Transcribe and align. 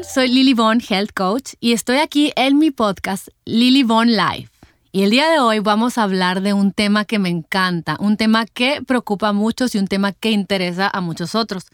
Soy 0.00 0.28
Lily 0.28 0.54
Von, 0.54 0.80
Health 0.80 1.12
Coach, 1.14 1.52
y 1.60 1.72
estoy 1.72 1.98
aquí 1.98 2.32
en 2.34 2.58
mi 2.58 2.70
podcast 2.70 3.28
Lily 3.44 3.82
Von 3.82 4.08
Life. 4.08 4.48
Y 4.90 5.02
el 5.02 5.10
día 5.10 5.28
de 5.30 5.38
hoy 5.38 5.58
vamos 5.58 5.98
a 5.98 6.04
hablar 6.04 6.40
de 6.40 6.54
un 6.54 6.72
tema 6.72 7.04
que 7.04 7.18
me 7.18 7.28
encanta, 7.28 7.96
un 8.00 8.16
tema 8.16 8.46
que 8.46 8.80
preocupa 8.82 9.28
a 9.28 9.32
muchos 9.34 9.74
y 9.74 9.78
un 9.78 9.86
tema 9.86 10.12
que 10.12 10.30
interesa 10.30 10.90
a 10.92 11.00
muchos 11.02 11.34
otros. 11.34 11.66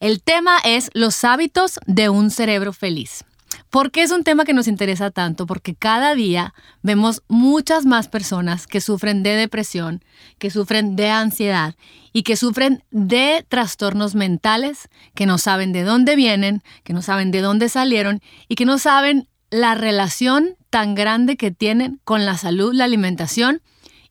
El 0.00 0.20
tema 0.20 0.58
es 0.64 0.90
los 0.94 1.22
hábitos 1.24 1.78
de 1.86 2.08
un 2.08 2.30
cerebro 2.30 2.72
feliz. 2.72 3.24
¿Por 3.70 3.90
qué 3.90 4.02
es 4.02 4.10
un 4.10 4.24
tema 4.24 4.44
que 4.44 4.52
nos 4.52 4.68
interesa 4.68 5.10
tanto? 5.10 5.46
Porque 5.46 5.74
cada 5.74 6.14
día 6.14 6.54
vemos 6.82 7.22
muchas 7.28 7.86
más 7.86 8.08
personas 8.08 8.66
que 8.66 8.80
sufren 8.80 9.22
de 9.22 9.30
depresión, 9.30 10.02
que 10.38 10.50
sufren 10.50 10.96
de 10.96 11.10
ansiedad 11.10 11.74
y 12.12 12.22
que 12.22 12.36
sufren 12.36 12.82
de 12.90 13.44
trastornos 13.48 14.14
mentales, 14.14 14.88
que 15.14 15.26
no 15.26 15.38
saben 15.38 15.72
de 15.72 15.82
dónde 15.82 16.16
vienen, 16.16 16.62
que 16.84 16.92
no 16.92 17.02
saben 17.02 17.30
de 17.30 17.40
dónde 17.40 17.68
salieron 17.68 18.20
y 18.48 18.54
que 18.54 18.64
no 18.64 18.78
saben 18.78 19.28
la 19.50 19.74
relación 19.74 20.56
tan 20.70 20.94
grande 20.94 21.36
que 21.36 21.50
tienen 21.50 22.00
con 22.04 22.26
la 22.26 22.36
salud, 22.36 22.72
la 22.74 22.84
alimentación 22.84 23.62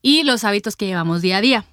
y 0.01 0.23
los 0.23 0.43
hábitos 0.43 0.75
que 0.75 0.87
llevamos 0.87 1.21
día 1.21 1.37
a 1.37 1.41
día. 1.41 1.65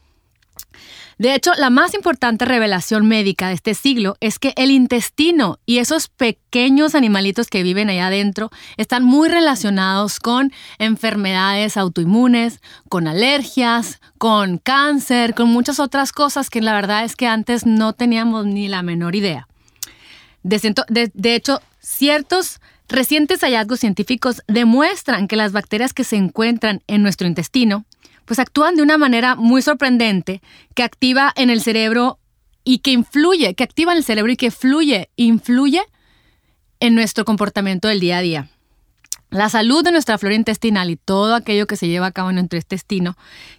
De 1.18 1.34
hecho, 1.34 1.52
la 1.56 1.70
más 1.70 1.95
importante 1.95 2.45
revelación 2.45 3.06
médica 3.06 3.48
de 3.48 3.54
este 3.54 3.74
siglo 3.74 4.16
es 4.20 4.38
que 4.38 4.52
el 4.56 4.70
intestino 4.70 5.59
y 5.64 5.78
esos 5.78 6.09
pequeños 6.09 6.95
animalitos 6.95 7.48
que 7.48 7.62
viven 7.62 7.88
allá 7.88 8.09
adentro 8.09 8.50
están 8.77 9.04
muy 9.04 9.28
relacionados 9.28 10.18
con 10.18 10.52
enfermedades 10.78 11.77
autoinmunes, 11.77 12.60
con 12.88 13.06
alergias, 13.06 14.01
con 14.18 14.59
cáncer, 14.59 15.34
con 15.34 15.48
muchas 15.48 15.79
otras 15.79 16.12
cosas 16.12 16.51
que 16.51 16.60
la 16.60 16.74
verdad 16.74 17.04
es 17.04 17.15
que 17.16 17.26
antes 17.26 17.65
no 17.66 17.93
teníamos 17.93 18.46
ni 18.46 18.68
la 18.68 18.82
menor 18.82 19.15
idea. 19.15 19.46
De, 20.43 21.34
hecho, 21.34 21.62
ciertos 21.80 22.60
recientes 22.88 23.40
hallazgos 23.40 23.80
científicos 23.80 24.43
demuestran 24.46 25.26
que 25.26 25.37
las 25.37 25.52
bacterias 25.52 25.95
que 25.95 26.04
se 26.04 26.16
encuentran 26.16 26.82
en 26.87 27.02
nuestro 27.02 27.26
intestino 27.26 27.87
pues 28.25 28.39
actúan 28.39 28.77
de 28.77 28.83
una 28.83 28.99
manera 28.99 29.35
muy 29.37 29.63
sorprendente 29.63 30.43
que 30.75 30.83
activa 30.83 31.33
en 31.37 31.51
el 31.51 31.61
cerebro 31.61 32.19
y 32.65 32.79
que 32.79 32.93
influye, 32.93 33.55
que 33.55 33.65
activa 33.65 33.93
en 33.93 33.99
el 33.99 34.05
cerebro 34.05 34.33
y 34.33 34.37
que 34.37 34.51
fluye, 34.51 35.11
influye 35.17 35.83
en 36.80 36.95
nuestro 36.95 37.25
comportamiento 37.25 37.89
del 37.89 38.01
día 38.01 38.19
a 38.19 38.23
día. 38.23 38.49
La 39.30 39.49
salud 39.49 39.83
de 39.83 39.91
nuestra 39.91 40.17
flora 40.17 40.37
intestinal 40.37 40.91
y 40.91 40.97
todo 40.97 41.35
aquello 41.35 41.67
que 41.67 41.75
se 41.75 41.89
lleva 41.89 42.07
a 42.07 42.13
cabo 42.13 42.30
en 42.30 42.37
nuestro 42.37 42.57
intestino 42.57 43.17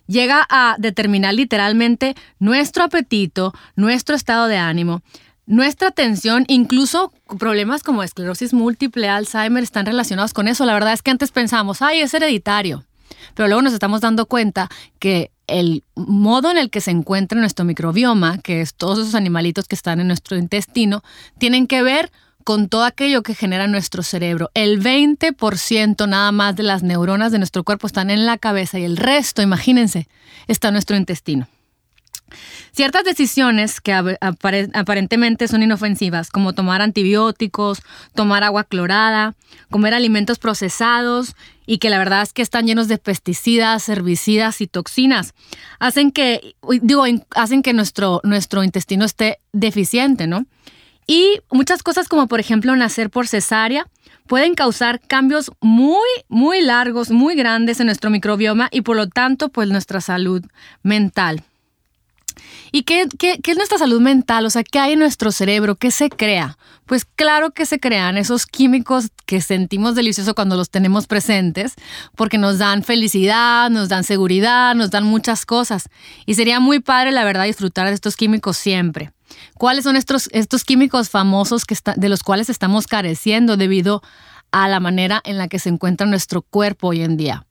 llega 0.07 0.47
a 0.49 0.77
determinar 0.79 1.33
literalmente 1.33 2.15
nuestro 2.39 2.85
apetito, 2.85 3.53
nuestro 3.75 4.15
estado 4.15 4.47
de 4.47 4.55
ánimo, 4.55 5.01
nuestra 5.45 5.89
atención, 5.89 6.45
incluso 6.47 7.11
problemas 7.37 7.83
como 7.83 8.03
esclerosis 8.03 8.53
múltiple, 8.53 9.09
Alzheimer, 9.09 9.63
están 9.63 9.85
relacionados 9.85 10.33
con 10.33 10.47
eso. 10.47 10.65
La 10.65 10.73
verdad 10.73 10.93
es 10.93 11.01
que 11.01 11.11
antes 11.11 11.31
pensábamos, 11.31 11.81
ay, 11.81 11.99
es 11.99 12.13
hereditario. 12.13 12.84
Pero 13.33 13.47
luego 13.47 13.61
nos 13.61 13.73
estamos 13.73 14.01
dando 14.01 14.25
cuenta 14.25 14.69
que 14.99 15.31
el 15.47 15.83
modo 15.95 16.51
en 16.51 16.57
el 16.57 16.69
que 16.69 16.81
se 16.81 16.91
encuentra 16.91 17.39
nuestro 17.39 17.65
microbioma, 17.65 18.39
que 18.39 18.61
es 18.61 18.73
todos 18.73 18.99
esos 18.99 19.15
animalitos 19.15 19.67
que 19.67 19.75
están 19.75 19.99
en 19.99 20.07
nuestro 20.07 20.37
intestino, 20.37 21.03
tienen 21.37 21.67
que 21.67 21.83
ver 21.83 22.11
con 22.43 22.69
todo 22.69 22.83
aquello 22.83 23.23
que 23.23 23.33
genera 23.33 23.67
nuestro 23.67 24.03
cerebro. 24.03 24.51
El 24.53 24.81
20% 24.81 26.07
nada 26.07 26.31
más 26.31 26.55
de 26.55 26.63
las 26.63 26.83
neuronas 26.83 27.31
de 27.31 27.39
nuestro 27.39 27.63
cuerpo 27.63 27.87
están 27.87 28.11
en 28.11 28.25
la 28.25 28.37
cabeza 28.37 28.77
y 28.77 28.83
el 28.83 28.97
resto, 28.97 29.41
imagínense, 29.41 30.07
está 30.47 30.67
en 30.67 30.75
nuestro 30.75 30.95
intestino. 30.95 31.47
Ciertas 32.71 33.03
decisiones 33.03 33.81
que 33.81 33.93
aparentemente 33.93 35.47
son 35.47 35.63
inofensivas, 35.63 36.29
como 36.29 36.53
tomar 36.53 36.81
antibióticos, 36.81 37.81
tomar 38.13 38.43
agua 38.43 38.63
clorada, 38.63 39.35
comer 39.69 39.93
alimentos 39.93 40.37
procesados 40.37 41.35
y 41.65 41.77
que 41.77 41.89
la 41.89 41.97
verdad 41.97 42.21
es 42.21 42.33
que 42.33 42.41
están 42.41 42.67
llenos 42.67 42.87
de 42.87 42.97
pesticidas, 42.97 43.89
herbicidas 43.89 44.61
y 44.61 44.67
toxinas, 44.67 45.33
hacen 45.79 46.11
que, 46.11 46.55
digo, 46.81 47.03
hacen 47.31 47.61
que 47.61 47.73
nuestro, 47.73 48.21
nuestro 48.23 48.63
intestino 48.63 49.05
esté 49.05 49.39
deficiente, 49.53 50.27
¿no? 50.27 50.45
Y 51.07 51.39
muchas 51.51 51.83
cosas 51.83 52.07
como 52.07 52.27
por 52.27 52.39
ejemplo 52.39 52.75
nacer 52.75 53.09
por 53.09 53.27
cesárea 53.27 53.87
pueden 54.27 54.55
causar 54.55 54.99
cambios 54.99 55.51
muy, 55.61 56.07
muy 56.29 56.61
largos, 56.61 57.11
muy 57.11 57.35
grandes 57.35 57.79
en 57.79 57.85
nuestro 57.85 58.09
microbioma 58.09 58.69
y 58.71 58.81
por 58.81 58.95
lo 58.95 59.07
tanto 59.07 59.49
pues 59.49 59.69
nuestra 59.69 60.01
salud 60.01 60.43
mental. 60.81 61.43
¿Y 62.71 62.83
qué, 62.83 63.07
es 63.21 63.57
nuestra 63.57 63.77
salud 63.77 64.01
mental? 64.01 64.45
O 64.45 64.49
sea, 64.49 64.63
¿qué 64.63 64.79
hay 64.79 64.93
en 64.93 64.99
nuestro 64.99 65.31
cerebro? 65.31 65.75
¿Qué 65.75 65.91
se 65.91 66.09
crea? 66.09 66.57
Pues 66.85 67.05
claro 67.05 67.51
que 67.51 67.65
se 67.65 67.79
crean 67.79 68.17
esos 68.17 68.45
químicos 68.45 69.09
que 69.25 69.41
sentimos 69.41 69.95
delicioso 69.95 70.35
cuando 70.35 70.55
los 70.55 70.69
tenemos 70.69 71.07
presentes, 71.07 71.73
porque 72.15 72.37
nos 72.37 72.59
dan 72.59 72.83
felicidad, 72.83 73.69
nos 73.69 73.89
dan 73.89 74.03
seguridad, 74.03 74.75
nos 74.75 74.91
dan 74.91 75.03
muchas 75.03 75.45
cosas. 75.45 75.89
Y 76.25 76.35
sería 76.35 76.59
muy 76.59 76.79
padre, 76.79 77.11
la 77.11 77.23
verdad, 77.23 77.45
disfrutar 77.45 77.87
de 77.87 77.93
estos 77.93 78.15
químicos 78.15 78.57
siempre. 78.57 79.11
¿Cuáles 79.55 79.83
son 79.83 79.95
estos, 79.95 80.29
estos 80.31 80.63
químicos 80.63 81.09
famosos 81.09 81.65
que 81.65 81.75
de 81.95 82.09
los 82.09 82.23
cuales 82.23 82.49
estamos 82.49 82.87
careciendo 82.87 83.57
debido 83.57 84.01
a 84.51 84.67
la 84.67 84.79
manera 84.79 85.21
en 85.25 85.37
la 85.37 85.47
que 85.47 85.59
se 85.59 85.69
encuentra 85.69 86.05
nuestro 86.07 86.41
cuerpo 86.41 86.89
hoy 86.89 87.01
en 87.01 87.17
día? 87.17 87.45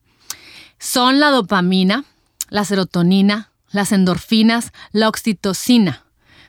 Son 0.79 1.19
la 1.19 1.29
dopamina, 1.29 2.05
la 2.49 2.63
serotonina, 2.63 3.51
las 3.75 3.91
endorfinas, 3.91 4.71
la 4.91 5.09
oxitocina, 5.09 6.05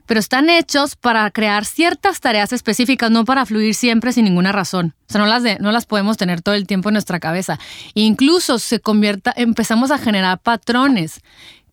pero 0.06 0.20
están 0.20 0.48
hechos 0.48 0.94
para 0.96 1.30
crear 1.30 1.64
ciertas 1.64 2.20
tareas 2.20 2.52
específicas, 2.52 3.10
no 3.10 3.24
para 3.24 3.44
fluir 3.44 3.74
siempre 3.74 4.12
sin 4.12 4.24
ninguna 4.24 4.52
razón. 4.52 4.94
O 5.08 5.12
sea, 5.12 5.20
no 5.20 5.26
las, 5.26 5.42
no 5.60 5.72
las 5.72 5.84
podemos 5.84 6.16
tener 6.16 6.40
todo 6.40 6.54
el 6.54 6.66
tiempo 6.66 6.88
en 6.88 6.94
nuestra 6.94 7.20
cabeza. 7.20 7.58
incluso 7.94 8.58
se 8.58 8.80
convierta, 8.80 9.32
empezamos 9.36 9.90
a 9.90 9.98
generar 9.98 10.38
patrones 10.38 11.20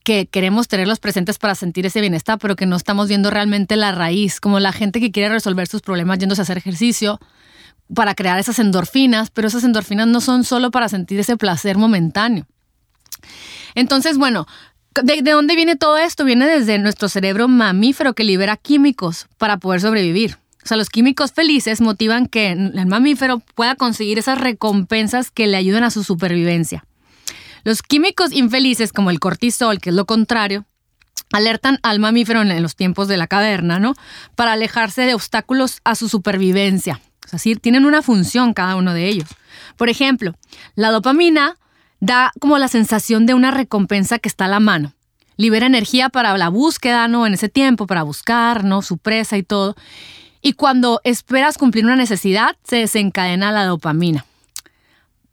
que 0.04 0.26
queremos 0.26 0.68
tenerlos 0.68 1.00
presentes 1.00 1.38
para 1.38 1.56
sentir 1.56 1.86
ese 1.86 2.02
bienestar, 2.02 2.38
pero 2.40 2.58
que 2.58 2.66
no 2.66 2.76
estamos 2.76 3.08
viendo 3.08 3.30
realmente 3.30 3.78
la 3.78 3.94
raíz, 3.94 4.42
como 4.42 4.60
la 4.60 4.74
gente 4.74 5.00
que 5.00 5.12
quiere 5.12 5.30
resolver 5.30 5.68
sus 5.68 5.82
problemas 5.82 6.20
yéndose 6.20 6.42
a 6.42 6.44
hacer 6.44 6.58
ejercicio 6.58 7.20
para 7.94 8.16
crear 8.16 8.40
esas 8.40 8.60
endorfinas, 8.60 9.30
pero 9.30 9.48
esas 9.48 9.64
endorfinas 9.64 10.08
no 10.08 10.20
son 10.20 10.44
solo 10.44 10.72
para 10.72 10.90
sentir 10.90 11.20
ese 11.20 11.38
placer 11.38 11.78
momentáneo. 11.78 12.48
Entonces, 13.76 14.18
bueno, 14.18 14.46
¿De, 15.02 15.22
dónde 15.22 15.56
viene 15.56 15.76
todo 15.76 15.98
esto? 15.98 16.26
Viene 16.26 16.48
desde 16.48 16.78
nuestro 16.78 17.10
cerebro 17.10 17.48
mamífero 17.48 18.14
que 18.14 18.24
libera 18.24 18.58
químicos 18.58 19.28
para 19.38 19.58
poder 19.58 19.82
sobrevivir. 19.82 20.38
O 20.64 20.68
sea, 20.68 20.78
los 20.78 20.90
químicos 20.90 21.32
felices 21.32 21.82
motivan 21.82 22.28
que 22.28 22.52
el 22.52 22.86
mamífero 22.86 23.40
pueda 23.40 23.76
conseguir 23.76 24.20
esas 24.20 24.40
recompensas 24.40 25.32
que 25.32 25.48
le 25.48 25.58
ayudan 25.58 25.84
a 25.84 25.90
su 25.90 26.04
supervivencia. 26.04 26.86
Los 27.64 27.82
químicos 27.82 28.32
infelices, 28.32 28.94
como 28.94 29.10
el 29.10 29.20
cortisol, 29.20 29.80
que 29.80 29.90
es 29.90 29.96
lo 29.96 30.06
contrario, 30.06 30.66
alertan 31.32 31.80
al 31.82 32.00
mamífero 32.00 32.42
en 32.42 32.62
los 32.62 32.76
tiempos 32.76 33.08
de 33.08 33.18
la 33.18 33.28
caverna, 33.28 33.80
¿no? 33.80 33.96
Para 34.36 34.54
alejarse 34.54 35.02
de 35.04 35.16
obstáculos 35.16 35.80
a 35.84 35.96
su 35.96 36.08
supervivencia. 36.08 37.02
O 37.26 37.38
sea, 37.38 37.56
tienen 37.56 37.86
una 37.86 38.02
función 38.02 38.54
cada 38.54 38.76
uno 38.76 38.94
de 38.94 39.08
ellos. 39.08 39.30
Por 39.76 39.90
ejemplo, 39.90 40.36
la 40.76 40.92
dopamina 40.92 41.58
da 42.04 42.34
como 42.40 42.58
la 42.58 42.68
sensación 42.68 43.26
de 43.26 43.34
una 43.34 43.50
recompensa 43.50 44.20
que 44.20 44.28
está 44.28 44.46
a 44.46 44.50
la 44.50 44.60
mano. 44.60 44.94
Libera 45.38 45.66
energía 45.66 46.10
para 46.10 46.38
la 46.38 46.50
búsqueda, 46.50 47.08
¿no? 47.08 47.26
En 47.26 47.34
ese 47.34 47.48
tiempo, 47.48 47.88
para 47.88 48.04
buscar, 48.04 48.66
¿no? 48.66 48.82
Su 48.82 48.98
presa 48.98 49.38
y 49.38 49.44
todo. 49.44 49.76
Y 50.42 50.54
cuando 50.54 51.00
esperas 51.06 51.58
cumplir 51.58 51.86
una 51.86 51.96
necesidad, 51.96 52.58
se 52.64 52.76
desencadena 52.76 53.54
la 53.54 53.66
dopamina. 53.66 54.26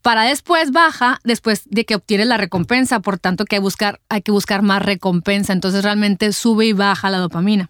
Para 0.01 0.23
después 0.23 0.71
baja, 0.71 1.19
después 1.25 1.63
de 1.67 1.85
que 1.85 1.97
obtienes 1.97 2.29
la 2.29 2.37
recompensa, 2.37 3.01
por 3.01 3.19
tanto 3.19 3.45
que 3.45 3.59
buscar, 3.59 4.01
hay 4.09 4.23
que 4.23 4.31
buscar 4.31 4.63
más 4.63 4.81
recompensa. 4.81 5.53
Entonces 5.53 5.83
realmente 5.83 6.33
sube 6.33 6.67
y 6.67 6.73
baja 6.73 7.11
la 7.11 7.19
dopamina 7.19 7.69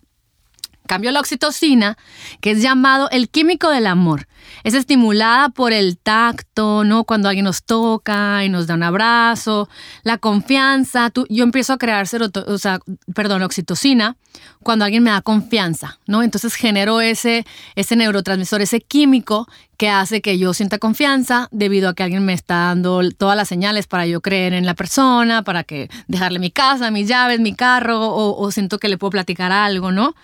cambio, 0.90 1.12
la 1.12 1.20
oxitocina, 1.20 1.96
que 2.40 2.50
es 2.50 2.62
llamado 2.62 3.08
el 3.10 3.28
químico 3.28 3.70
del 3.70 3.86
amor, 3.86 4.26
es 4.64 4.74
estimulada 4.74 5.48
por 5.50 5.72
el 5.72 5.96
tacto, 5.96 6.82
¿no? 6.82 7.04
Cuando 7.04 7.28
alguien 7.28 7.44
nos 7.44 7.62
toca 7.62 8.44
y 8.44 8.48
nos 8.48 8.66
da 8.66 8.74
un 8.74 8.82
abrazo, 8.82 9.68
la 10.02 10.18
confianza. 10.18 11.12
yo 11.28 11.44
empiezo 11.44 11.74
a 11.74 11.78
crear 11.78 12.06
o 12.46 12.58
sea, 12.58 12.80
perdón, 13.14 13.42
oxitocina 13.42 14.16
cuando 14.64 14.84
alguien 14.84 15.04
me 15.04 15.10
da 15.10 15.22
confianza, 15.22 16.00
¿no? 16.08 16.24
Entonces 16.24 16.54
genero 16.54 17.00
ese, 17.00 17.46
ese 17.76 17.94
neurotransmisor, 17.94 18.60
ese 18.60 18.80
químico 18.80 19.46
que 19.76 19.88
hace 19.88 20.20
que 20.20 20.38
yo 20.38 20.54
sienta 20.54 20.78
confianza 20.78 21.46
debido 21.52 21.88
a 21.88 21.94
que 21.94 22.02
alguien 22.02 22.24
me 22.24 22.32
está 22.32 22.56
dando 22.56 23.00
todas 23.12 23.36
las 23.36 23.46
señales 23.46 23.86
para 23.86 24.06
yo 24.06 24.20
creer 24.20 24.54
en 24.54 24.66
la 24.66 24.74
persona, 24.74 25.44
para 25.44 25.62
que 25.62 25.88
dejarle 26.08 26.40
mi 26.40 26.50
casa, 26.50 26.90
mis 26.90 27.06
llaves, 27.06 27.38
mi 27.38 27.54
carro, 27.54 28.00
o, 28.00 28.36
o 28.36 28.50
siento 28.50 28.78
que 28.78 28.88
le 28.88 28.98
puedo 28.98 29.12
platicar 29.12 29.52
algo, 29.52 29.92
¿no? 29.92 30.16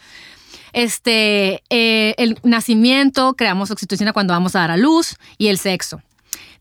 Este, 0.76 1.62
eh, 1.70 2.14
el 2.18 2.38
nacimiento, 2.42 3.32
creamos 3.32 3.70
oxitocina 3.70 4.12
cuando 4.12 4.34
vamos 4.34 4.54
a 4.54 4.58
dar 4.58 4.70
a 4.70 4.76
luz 4.76 5.16
y 5.38 5.46
el 5.46 5.56
sexo. 5.56 6.02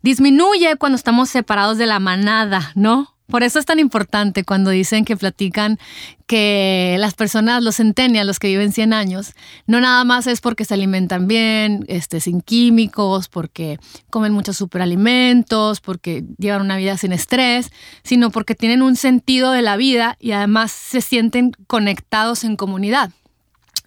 Disminuye 0.03 0.77
cuando 0.77 0.95
estamos 0.95 1.29
separados 1.29 1.77
de 1.77 1.85
la 1.85 1.99
manada, 1.99 2.71
¿no? 2.75 3.13
Por 3.27 3.43
eso 3.43 3.59
es 3.59 3.65
tan 3.65 3.77
importante 3.77 4.45
cuando 4.45 4.69
dicen 4.69 5.03
que 5.03 5.17
platican 5.17 5.79
que 6.27 6.95
las 6.97 7.13
personas, 7.13 7.61
los 7.61 7.75
centenias, 7.75 8.25
los 8.25 8.39
que 8.39 8.47
viven 8.47 8.71
100 8.71 8.93
años, 8.93 9.33
no 9.67 9.81
nada 9.81 10.05
más 10.05 10.27
es 10.27 10.39
porque 10.39 10.63
se 10.63 10.75
alimentan 10.75 11.27
bien, 11.27 11.83
este, 11.89 12.21
sin 12.21 12.39
químicos, 12.39 13.27
porque 13.27 13.79
comen 14.09 14.31
muchos 14.31 14.55
superalimentos, 14.55 15.81
porque 15.81 16.23
llevan 16.37 16.61
una 16.61 16.77
vida 16.77 16.97
sin 16.97 17.11
estrés, 17.11 17.69
sino 18.01 18.29
porque 18.29 18.55
tienen 18.55 18.81
un 18.81 18.95
sentido 18.95 19.51
de 19.51 19.61
la 19.61 19.75
vida 19.75 20.15
y 20.21 20.31
además 20.31 20.71
se 20.71 21.01
sienten 21.01 21.51
conectados 21.67 22.45
en 22.45 22.55
comunidad. 22.55 23.11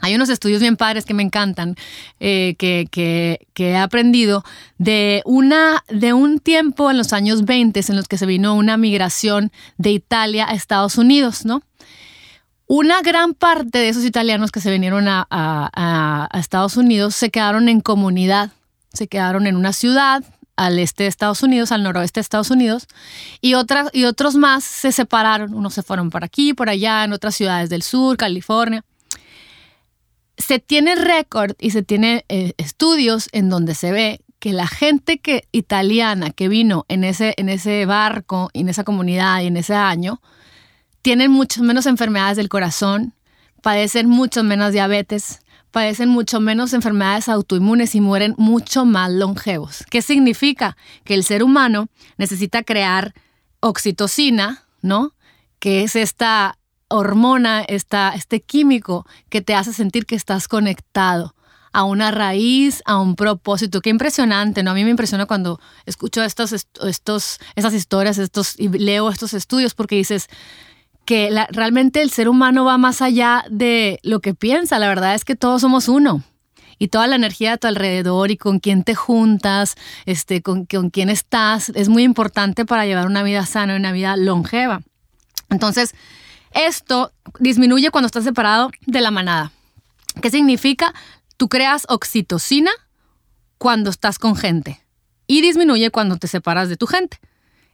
Hay 0.00 0.14
unos 0.14 0.28
estudios 0.28 0.60
bien 0.60 0.76
padres 0.76 1.04
que 1.04 1.14
me 1.14 1.22
encantan, 1.22 1.74
eh, 2.20 2.54
que, 2.58 3.46
he 3.56 3.76
aprendido 3.76 4.44
de, 4.78 5.22
una, 5.24 5.84
de 5.88 6.12
un 6.12 6.38
tiempo 6.38 6.90
en 6.90 6.98
los 6.98 7.12
años 7.12 7.44
20 7.44 7.80
en 7.88 7.96
los 7.96 8.08
que 8.08 8.18
se 8.18 8.26
vino 8.26 8.54
una 8.54 8.76
migración 8.76 9.50
de 9.76 9.90
Italia 9.90 10.46
a 10.48 10.54
Estados 10.54 10.98
Unidos, 10.98 11.44
¿no? 11.44 11.62
Una 12.66 13.00
gran 13.00 13.34
parte 13.34 13.78
de 13.78 13.88
esos 13.88 14.04
italianos 14.04 14.52
que 14.52 14.60
se 14.60 14.70
vinieron 14.70 15.06
a, 15.08 16.28
Estados 16.34 16.76
Unidos 16.76 17.14
se 17.14 17.30
quedaron 17.30 17.68
en 17.68 17.80
comunidad, 17.80 18.50
se 18.92 19.08
quedaron 19.08 19.46
en 19.46 19.56
una 19.56 19.72
ciudad 19.72 20.22
al 20.54 20.78
este 20.78 21.04
de 21.04 21.08
Estados 21.08 21.42
Unidos, 21.42 21.72
al 21.72 21.82
noroeste 21.82 22.20
de 22.20 22.22
Estados 22.22 22.50
Unidos, 22.50 22.86
y, 23.40 23.54
otras, 23.54 23.88
y 23.92 24.04
otros 24.04 24.34
más 24.34 24.64
se 24.64 24.92
separaron, 24.92 25.54
unos 25.54 25.72
se 25.72 25.82
fueron 25.82 26.10
por 26.10 26.24
aquí, 26.24 26.52
por 26.52 26.68
allá, 26.68 27.04
en 27.04 27.12
otras 27.12 27.36
ciudades 27.36 27.70
del 27.70 27.82
sur, 27.82 28.16
California 28.16 28.84
se 30.38 30.60
tiene 30.60 30.94
récord 30.94 31.54
y 31.58 31.70
se 31.72 31.82
tiene 31.82 32.24
eh, 32.28 32.52
estudios 32.56 33.28
en 33.32 33.50
donde 33.50 33.74
se 33.74 33.92
ve 33.92 34.20
que 34.38 34.52
la 34.52 34.68
gente 34.68 35.18
que, 35.18 35.48
italiana 35.52 36.30
que 36.30 36.48
vino 36.48 36.86
en 36.88 37.04
ese, 37.04 37.34
en 37.36 37.48
ese 37.48 37.84
barco, 37.86 38.50
en 38.54 38.68
esa 38.68 38.84
comunidad 38.84 39.42
y 39.42 39.48
en 39.48 39.56
ese 39.56 39.74
año, 39.74 40.20
tienen 41.02 41.30
muchas 41.30 41.62
menos 41.62 41.86
enfermedades 41.86 42.36
del 42.36 42.48
corazón, 42.48 43.14
padecen 43.62 44.08
mucho 44.08 44.44
menos 44.44 44.72
diabetes, 44.72 45.40
padecen 45.72 46.08
mucho 46.08 46.40
menos 46.40 46.72
enfermedades 46.72 47.28
autoinmunes 47.28 47.94
y 47.94 48.00
mueren 48.00 48.34
mucho 48.38 48.84
más 48.84 49.10
longevos. 49.10 49.84
¿Qué 49.90 50.02
significa? 50.02 50.76
Que 51.04 51.14
el 51.14 51.24
ser 51.24 51.42
humano 51.42 51.88
necesita 52.16 52.62
crear 52.62 53.14
oxitocina, 53.60 54.64
¿no? 54.82 55.14
Que 55.58 55.82
es 55.82 55.96
esta 55.96 56.57
hormona, 56.88 57.62
esta, 57.62 58.12
este 58.14 58.40
químico 58.40 59.06
que 59.28 59.40
te 59.40 59.54
hace 59.54 59.72
sentir 59.72 60.06
que 60.06 60.14
estás 60.14 60.48
conectado 60.48 61.34
a 61.72 61.84
una 61.84 62.10
raíz, 62.10 62.82
a 62.86 62.98
un 62.98 63.14
propósito. 63.14 63.80
Qué 63.80 63.90
impresionante, 63.90 64.62
¿no? 64.62 64.70
A 64.70 64.74
mí 64.74 64.84
me 64.84 64.90
impresiona 64.90 65.26
cuando 65.26 65.60
escucho 65.86 66.22
estos, 66.24 66.52
estos, 66.52 67.38
estas 67.54 67.74
historias 67.74 68.18
estos, 68.18 68.58
y 68.58 68.68
leo 68.68 69.10
estos 69.10 69.34
estudios 69.34 69.74
porque 69.74 69.96
dices 69.96 70.28
que 71.04 71.30
realmente 71.50 72.02
el 72.02 72.10
ser 72.10 72.28
humano 72.28 72.64
va 72.64 72.76
más 72.78 73.00
allá 73.00 73.44
de 73.50 73.98
lo 74.02 74.20
que 74.20 74.34
piensa. 74.34 74.78
La 74.78 74.88
verdad 74.88 75.14
es 75.14 75.24
que 75.24 75.36
todos 75.36 75.60
somos 75.60 75.88
uno. 75.88 76.22
Y 76.80 76.88
toda 76.88 77.08
la 77.08 77.16
energía 77.16 77.54
a 77.54 77.56
tu 77.56 77.66
alrededor 77.66 78.30
y 78.30 78.36
con 78.36 78.60
quién 78.60 78.84
te 78.84 78.94
juntas, 78.94 79.74
este, 80.06 80.42
con, 80.42 80.64
con 80.64 80.90
quién 80.90 81.08
estás, 81.08 81.70
es 81.70 81.88
muy 81.88 82.04
importante 82.04 82.64
para 82.64 82.86
llevar 82.86 83.06
una 83.06 83.24
vida 83.24 83.46
sana 83.46 83.74
y 83.74 83.76
una 83.78 83.90
vida 83.90 84.16
longeva. 84.16 84.82
Entonces, 85.50 85.94
esto 86.66 87.12
disminuye 87.38 87.90
cuando 87.90 88.06
estás 88.06 88.24
separado 88.24 88.70
de 88.86 89.00
la 89.00 89.10
manada. 89.10 89.52
¿Qué 90.20 90.30
significa? 90.30 90.94
Tú 91.36 91.48
creas 91.48 91.86
oxitocina 91.88 92.70
cuando 93.58 93.90
estás 93.90 94.18
con 94.18 94.36
gente 94.36 94.80
y 95.26 95.42
disminuye 95.42 95.90
cuando 95.90 96.16
te 96.16 96.26
separas 96.26 96.68
de 96.68 96.76
tu 96.76 96.86
gente. 96.86 97.20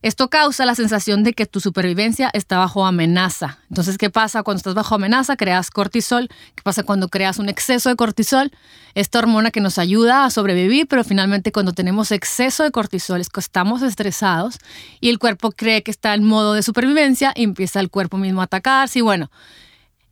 Esto 0.04 0.28
causa 0.28 0.66
la 0.66 0.74
sensación 0.74 1.22
de 1.24 1.32
que 1.32 1.46
tu 1.46 1.60
supervivencia 1.60 2.28
está 2.34 2.58
bajo 2.58 2.84
amenaza. 2.84 3.60
Entonces, 3.70 3.96
¿qué 3.96 4.10
pasa 4.10 4.42
cuando 4.42 4.58
estás 4.58 4.74
bajo 4.74 4.96
amenaza? 4.96 5.34
Creas 5.34 5.70
cortisol. 5.70 6.28
¿Qué 6.54 6.62
pasa 6.62 6.82
cuando 6.82 7.08
creas 7.08 7.38
un 7.38 7.48
exceso 7.48 7.88
de 7.88 7.96
cortisol? 7.96 8.52
Esta 8.94 9.18
hormona 9.18 9.50
que 9.50 9.62
nos 9.62 9.78
ayuda 9.78 10.26
a 10.26 10.30
sobrevivir, 10.30 10.86
pero 10.88 11.04
finalmente 11.04 11.52
cuando 11.52 11.72
tenemos 11.72 12.12
exceso 12.12 12.64
de 12.64 12.70
cortisol 12.70 13.22
es 13.22 13.30
que 13.30 13.40
estamos 13.40 13.80
estresados 13.80 14.58
y 15.00 15.08
el 15.08 15.18
cuerpo 15.18 15.52
cree 15.52 15.82
que 15.82 15.90
está 15.90 16.12
en 16.12 16.24
modo 16.24 16.52
de 16.52 16.62
supervivencia 16.62 17.32
y 17.34 17.44
empieza 17.44 17.80
el 17.80 17.88
cuerpo 17.88 18.18
mismo 18.18 18.42
a 18.42 18.44
atacarse. 18.44 18.98
Y 18.98 19.02
bueno, 19.02 19.30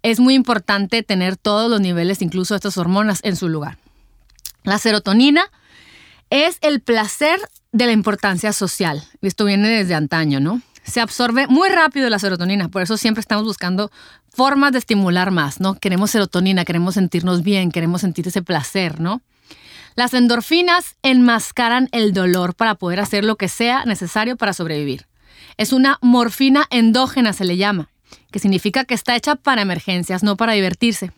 es 0.02 0.20
muy 0.20 0.32
importante 0.32 1.02
tener 1.02 1.36
todos 1.36 1.70
los 1.70 1.82
niveles, 1.82 2.22
incluso 2.22 2.54
estas 2.54 2.78
hormonas, 2.78 3.20
en 3.24 3.36
su 3.36 3.50
lugar. 3.50 3.76
La 4.64 4.78
serotonina 4.78 5.50
es 6.32 6.56
el 6.62 6.80
placer 6.80 7.38
de 7.72 7.84
la 7.84 7.92
importancia 7.92 8.54
social. 8.54 9.04
Esto 9.20 9.44
viene 9.44 9.68
desde 9.68 9.94
antaño, 9.94 10.40
¿no? 10.40 10.62
Se 10.82 11.02
absorbe 11.02 11.46
muy 11.46 11.68
rápido 11.68 12.08
la 12.08 12.18
serotonina, 12.18 12.70
por 12.70 12.80
eso 12.80 12.96
siempre 12.96 13.20
estamos 13.20 13.44
buscando 13.44 13.92
formas 14.30 14.72
de 14.72 14.78
estimular 14.78 15.30
más, 15.30 15.60
¿no? 15.60 15.74
Queremos 15.74 16.10
serotonina, 16.10 16.64
queremos 16.64 16.94
sentirnos 16.94 17.42
bien, 17.42 17.70
queremos 17.70 18.00
sentir 18.00 18.26
ese 18.26 18.40
placer, 18.40 18.98
¿no? 18.98 19.20
Las 19.94 20.14
endorfinas 20.14 20.96
enmascaran 21.02 21.90
el 21.92 22.14
dolor 22.14 22.54
para 22.54 22.76
poder 22.76 23.00
hacer 23.00 23.24
lo 23.24 23.36
que 23.36 23.48
sea 23.48 23.84
necesario 23.84 24.36
para 24.38 24.54
sobrevivir. 24.54 25.06
Es 25.58 25.74
una 25.74 25.98
morfina 26.00 26.64
endógena, 26.70 27.34
se 27.34 27.44
le 27.44 27.58
llama, 27.58 27.90
que 28.30 28.38
significa 28.38 28.86
que 28.86 28.94
está 28.94 29.16
hecha 29.16 29.36
para 29.36 29.60
emergencias, 29.60 30.22
no 30.22 30.38
para 30.38 30.54
divertirse 30.54 31.12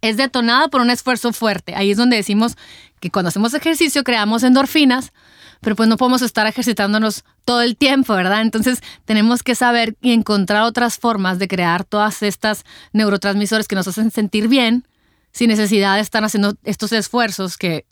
es 0.00 0.16
detonada 0.16 0.68
por 0.68 0.80
un 0.80 0.90
esfuerzo 0.90 1.32
fuerte. 1.32 1.74
Ahí 1.74 1.90
es 1.90 1.96
donde 1.96 2.16
decimos 2.16 2.56
que 3.00 3.10
cuando 3.10 3.28
hacemos 3.28 3.54
ejercicio 3.54 4.04
creamos 4.04 4.42
endorfinas, 4.42 5.12
pero 5.60 5.76
pues 5.76 5.88
no 5.88 5.96
podemos 5.96 6.22
estar 6.22 6.46
ejercitándonos 6.46 7.24
todo 7.44 7.62
el 7.62 7.76
tiempo, 7.76 8.14
¿verdad? 8.14 8.42
Entonces 8.42 8.80
tenemos 9.04 9.42
que 9.42 9.54
saber 9.54 9.96
y 10.00 10.12
encontrar 10.12 10.62
otras 10.62 10.98
formas 10.98 11.38
de 11.38 11.48
crear 11.48 11.84
todas 11.84 12.22
estas 12.22 12.64
neurotransmisores 12.92 13.68
que 13.68 13.76
nos 13.76 13.88
hacen 13.88 14.10
sentir 14.10 14.48
bien 14.48 14.86
sin 15.32 15.48
necesidad 15.48 15.94
de 15.94 16.00
estar 16.00 16.24
haciendo 16.24 16.56
estos 16.64 16.92
esfuerzos 16.92 17.56
que, 17.56 17.84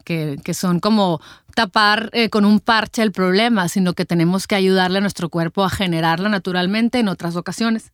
son 0.53 0.81
como 0.81 1.21
tapar 1.55 2.11
eh, 2.13 2.31
con 2.31 2.45
un 2.45 2.61
parche 2.61 3.03
el 3.03 3.13
problema, 3.13 3.69
sino 3.69 3.95
que 3.95 4.05
tenemos 4.05 4.47
que 4.47 4.55
ayudarle 4.55 4.99
a 4.99 5.01
nuestro 5.01 5.29
cuerpo 5.29 5.65
a 5.65 5.71
generarla 5.71 6.29
naturalmente 6.29 6.99
en 6.99 7.09
otras 7.09 7.37
ocasiones. 7.37 7.93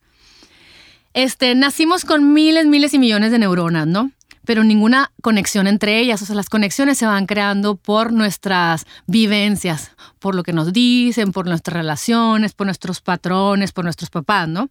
Este, 1.12 1.54
nacimos 1.54 2.04
con 2.04 2.32
miles, 2.32 2.66
miles 2.66 2.92
y 2.94 2.98
millones 2.98 3.30
de 3.30 3.38
neuronas, 3.38 3.86
¿no? 3.86 4.10
Pero 4.44 4.64
ninguna 4.64 5.10
conexión 5.22 5.66
entre 5.66 5.98
ellas. 6.00 6.22
O 6.22 6.26
sea, 6.26 6.36
las 6.36 6.48
conexiones 6.48 6.98
se 6.98 7.06
van 7.06 7.26
creando 7.26 7.76
por 7.76 8.12
nuestras 8.12 8.86
vivencias, 9.06 9.92
por 10.18 10.34
lo 10.34 10.42
que 10.42 10.52
nos 10.52 10.72
dicen, 10.72 11.32
por 11.32 11.46
nuestras 11.46 11.74
relaciones, 11.74 12.52
por 12.52 12.66
nuestros 12.66 13.00
patrones, 13.00 13.72
por 13.72 13.84
nuestros 13.84 14.10
papás, 14.10 14.48
¿no? 14.48 14.70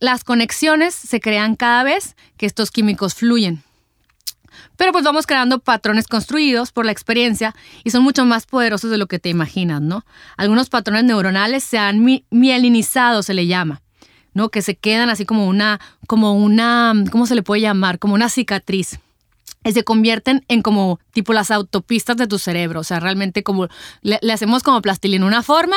Las, 0.00 0.24
conexiones 0.24 0.94
se 0.94 1.20
crean 1.20 1.56
cada 1.56 1.82
vez 1.82 2.16
que 2.36 2.46
estos 2.46 2.70
químicos 2.70 3.14
fluyen. 3.14 3.62
Pero 4.76 4.92
pues 4.92 5.04
vamos 5.04 5.26
creando 5.26 5.60
patrones 5.60 6.06
construidos 6.06 6.72
por 6.72 6.84
la 6.84 6.92
experiencia 6.92 7.54
y 7.84 7.90
son 7.90 8.02
mucho 8.02 8.24
más 8.24 8.46
poderosos 8.46 8.90
de 8.90 8.98
lo 8.98 9.06
que 9.06 9.18
te 9.18 9.28
imaginas, 9.28 9.80
¿no? 9.80 10.04
Algunos 10.36 10.68
patrones 10.68 11.04
neuronales 11.04 11.64
se 11.64 11.78
han 11.78 12.04
mielinizado, 12.30 13.22
se 13.22 13.34
le 13.34 13.46
llama. 13.46 13.82
¿No? 14.34 14.48
Que 14.48 14.62
se 14.62 14.76
quedan 14.76 15.10
así 15.10 15.24
como 15.24 15.46
una, 15.46 15.80
como 16.06 16.34
una, 16.34 16.94
¿cómo 17.10 17.26
se 17.26 17.34
le 17.34 17.42
puede 17.42 17.62
llamar? 17.62 17.98
Como 17.98 18.14
una 18.14 18.28
cicatriz. 18.28 19.00
Y 19.64 19.72
se 19.72 19.84
convierten 19.84 20.44
en 20.48 20.62
como 20.62 21.00
tipo 21.12 21.32
las 21.32 21.50
autopistas 21.50 22.16
de 22.16 22.26
tu 22.26 22.38
cerebro. 22.38 22.80
O 22.80 22.84
sea, 22.84 23.00
realmente 23.00 23.42
como 23.42 23.68
le, 24.02 24.18
hacemos 24.32 24.62
como 24.62 24.80
plastilina 24.80 25.26
una 25.26 25.42
forma 25.42 25.76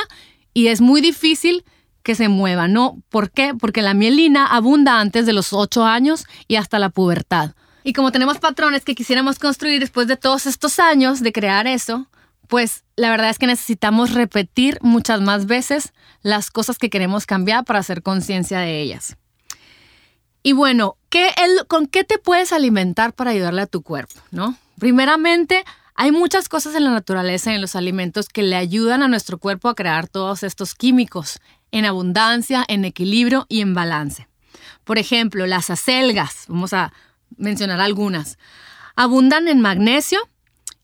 y 0.53 0.67
es 0.67 0.81
muy 0.81 1.01
difícil 1.01 1.63
que 2.03 2.15
se 2.15 2.29
mueva, 2.29 2.67
¿no? 2.67 3.01
¿Por 3.09 3.31
qué? 3.31 3.53
Porque 3.53 3.81
la 3.81 3.93
mielina 3.93 4.45
abunda 4.45 4.99
antes 4.99 5.25
de 5.25 5.33
los 5.33 5.53
8 5.53 5.85
años 5.85 6.25
y 6.47 6.55
hasta 6.55 6.79
la 6.79 6.89
pubertad. 6.89 7.51
Y 7.83 7.93
como 7.93 8.11
tenemos 8.11 8.37
patrones 8.37 8.85
que 8.85 8.95
quisiéramos 8.95 9.39
construir 9.39 9.79
después 9.79 10.07
de 10.07 10.17
todos 10.17 10.45
estos 10.45 10.79
años 10.79 11.21
de 11.21 11.31
crear 11.31 11.67
eso, 11.67 12.07
pues 12.51 12.83
la 12.97 13.09
verdad 13.09 13.29
es 13.29 13.39
que 13.39 13.47
necesitamos 13.47 14.13
repetir 14.13 14.77
muchas 14.81 15.21
más 15.21 15.45
veces 15.45 15.93
las 16.21 16.51
cosas 16.51 16.77
que 16.77 16.89
queremos 16.89 17.25
cambiar 17.25 17.63
para 17.63 17.79
hacer 17.79 18.03
conciencia 18.03 18.59
de 18.59 18.81
ellas. 18.81 19.15
Y 20.43 20.51
bueno, 20.51 20.97
¿qué 21.09 21.29
¿con 21.69 21.87
qué 21.87 22.03
te 22.03 22.17
puedes 22.17 22.51
alimentar 22.51 23.13
para 23.13 23.31
ayudarle 23.31 23.61
a 23.61 23.67
tu 23.67 23.83
cuerpo? 23.83 24.19
¿no? 24.31 24.57
Primeramente, 24.77 25.63
hay 25.95 26.11
muchas 26.11 26.49
cosas 26.49 26.75
en 26.75 26.83
la 26.83 26.91
naturaleza 26.91 27.53
y 27.53 27.55
en 27.55 27.61
los 27.61 27.77
alimentos 27.77 28.27
que 28.27 28.43
le 28.43 28.57
ayudan 28.57 29.01
a 29.01 29.07
nuestro 29.07 29.37
cuerpo 29.37 29.69
a 29.69 29.73
crear 29.73 30.09
todos 30.09 30.43
estos 30.43 30.75
químicos 30.75 31.39
en 31.71 31.85
abundancia, 31.85 32.65
en 32.67 32.83
equilibrio 32.83 33.45
y 33.47 33.61
en 33.61 33.73
balance. 33.73 34.27
Por 34.83 34.97
ejemplo, 34.97 35.47
las 35.47 35.69
acelgas, 35.69 36.47
vamos 36.49 36.73
a 36.73 36.91
mencionar 37.37 37.79
algunas, 37.79 38.37
abundan 38.97 39.47
en 39.47 39.61
magnesio, 39.61 40.19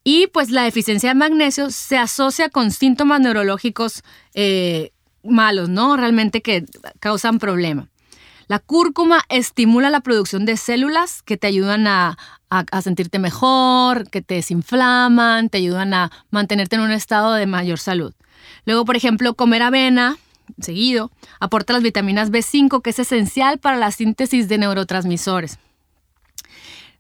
y 0.10 0.28
pues 0.28 0.52
la 0.52 0.64
deficiencia 0.64 1.10
de 1.10 1.16
magnesio 1.16 1.70
se 1.70 1.98
asocia 1.98 2.48
con 2.48 2.72
síntomas 2.72 3.20
neurológicos 3.20 4.04
eh, 4.36 4.94
malos, 5.22 5.68
¿no? 5.68 5.98
Realmente 5.98 6.42
que 6.42 6.64
causan 7.02 7.40
problema. 7.40 7.90
La 8.48 8.60
cúrcuma 8.60 9.26
estimula 9.28 9.90
la 9.90 10.00
producción 10.00 10.46
de 10.46 10.56
células 10.56 11.24
que 11.24 11.36
te 11.36 11.48
ayudan 11.48 11.88
a, 11.88 12.18
sentirte 12.82 13.20
mejor, 13.20 14.10
que 14.10 14.22
te 14.22 14.36
desinflaman, 14.36 15.50
te 15.50 15.58
ayudan 15.58 15.94
a 15.94 16.10
mantenerte 16.30 16.78
en 16.78 16.84
un 16.84 16.92
estado 16.92 17.34
de 17.34 17.46
mayor 17.46 17.78
salud. 17.78 18.14
Luego, 18.64 18.86
por 18.86 18.96
ejemplo, 18.96 19.34
comer 19.34 19.62
avena 19.62 20.16
seguido. 20.62 21.12
Aporta 21.42 21.74
las 21.74 21.84
vitaminas 21.84 22.32
B5, 22.32 22.82
que 22.82 22.92
es 22.92 23.00
esencial 23.00 23.58
para 23.58 23.76
la 23.76 23.92
síntesis 23.92 24.48
de 24.48 24.58
neurotransmisores. 24.58 25.60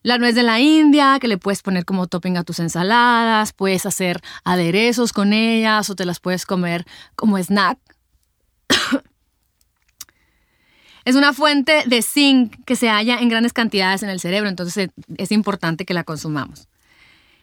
La 0.03 0.17
nuez 0.17 0.35
de 0.35 0.43
la 0.43 0.59
India, 0.59 1.17
que 1.19 1.27
le 1.27 1.37
puedes 1.37 1.61
poner 1.61 1.85
como 1.85 2.07
topping 2.07 2.37
a 2.37 2.43
tus 2.43 2.59
ensaladas, 2.59 3.53
puedes 3.53 3.85
hacer 3.85 4.21
aderezos 4.43 5.11
con 5.11 5.33
ellas 5.33 5.89
o 5.89 5.95
te 5.95 6.05
las 6.05 6.19
puedes 6.19 6.45
comer 6.45 6.85
como 7.15 7.37
snack. 7.37 7.79
es 11.05 11.15
una 11.15 11.33
fuente 11.33 11.83
de 11.87 12.01
zinc 12.01 12.55
que 12.65 12.75
se 12.75 12.89
halla 12.89 13.19
en 13.19 13.29
grandes 13.29 13.53
cantidades 13.53 14.03
en 14.03 14.09
el 14.09 14.19
cerebro, 14.19 14.49
entonces 14.49 14.89
es 15.17 15.31
importante 15.31 15.85
que 15.85 15.93
la 15.93 16.03
consumamos. 16.03 16.67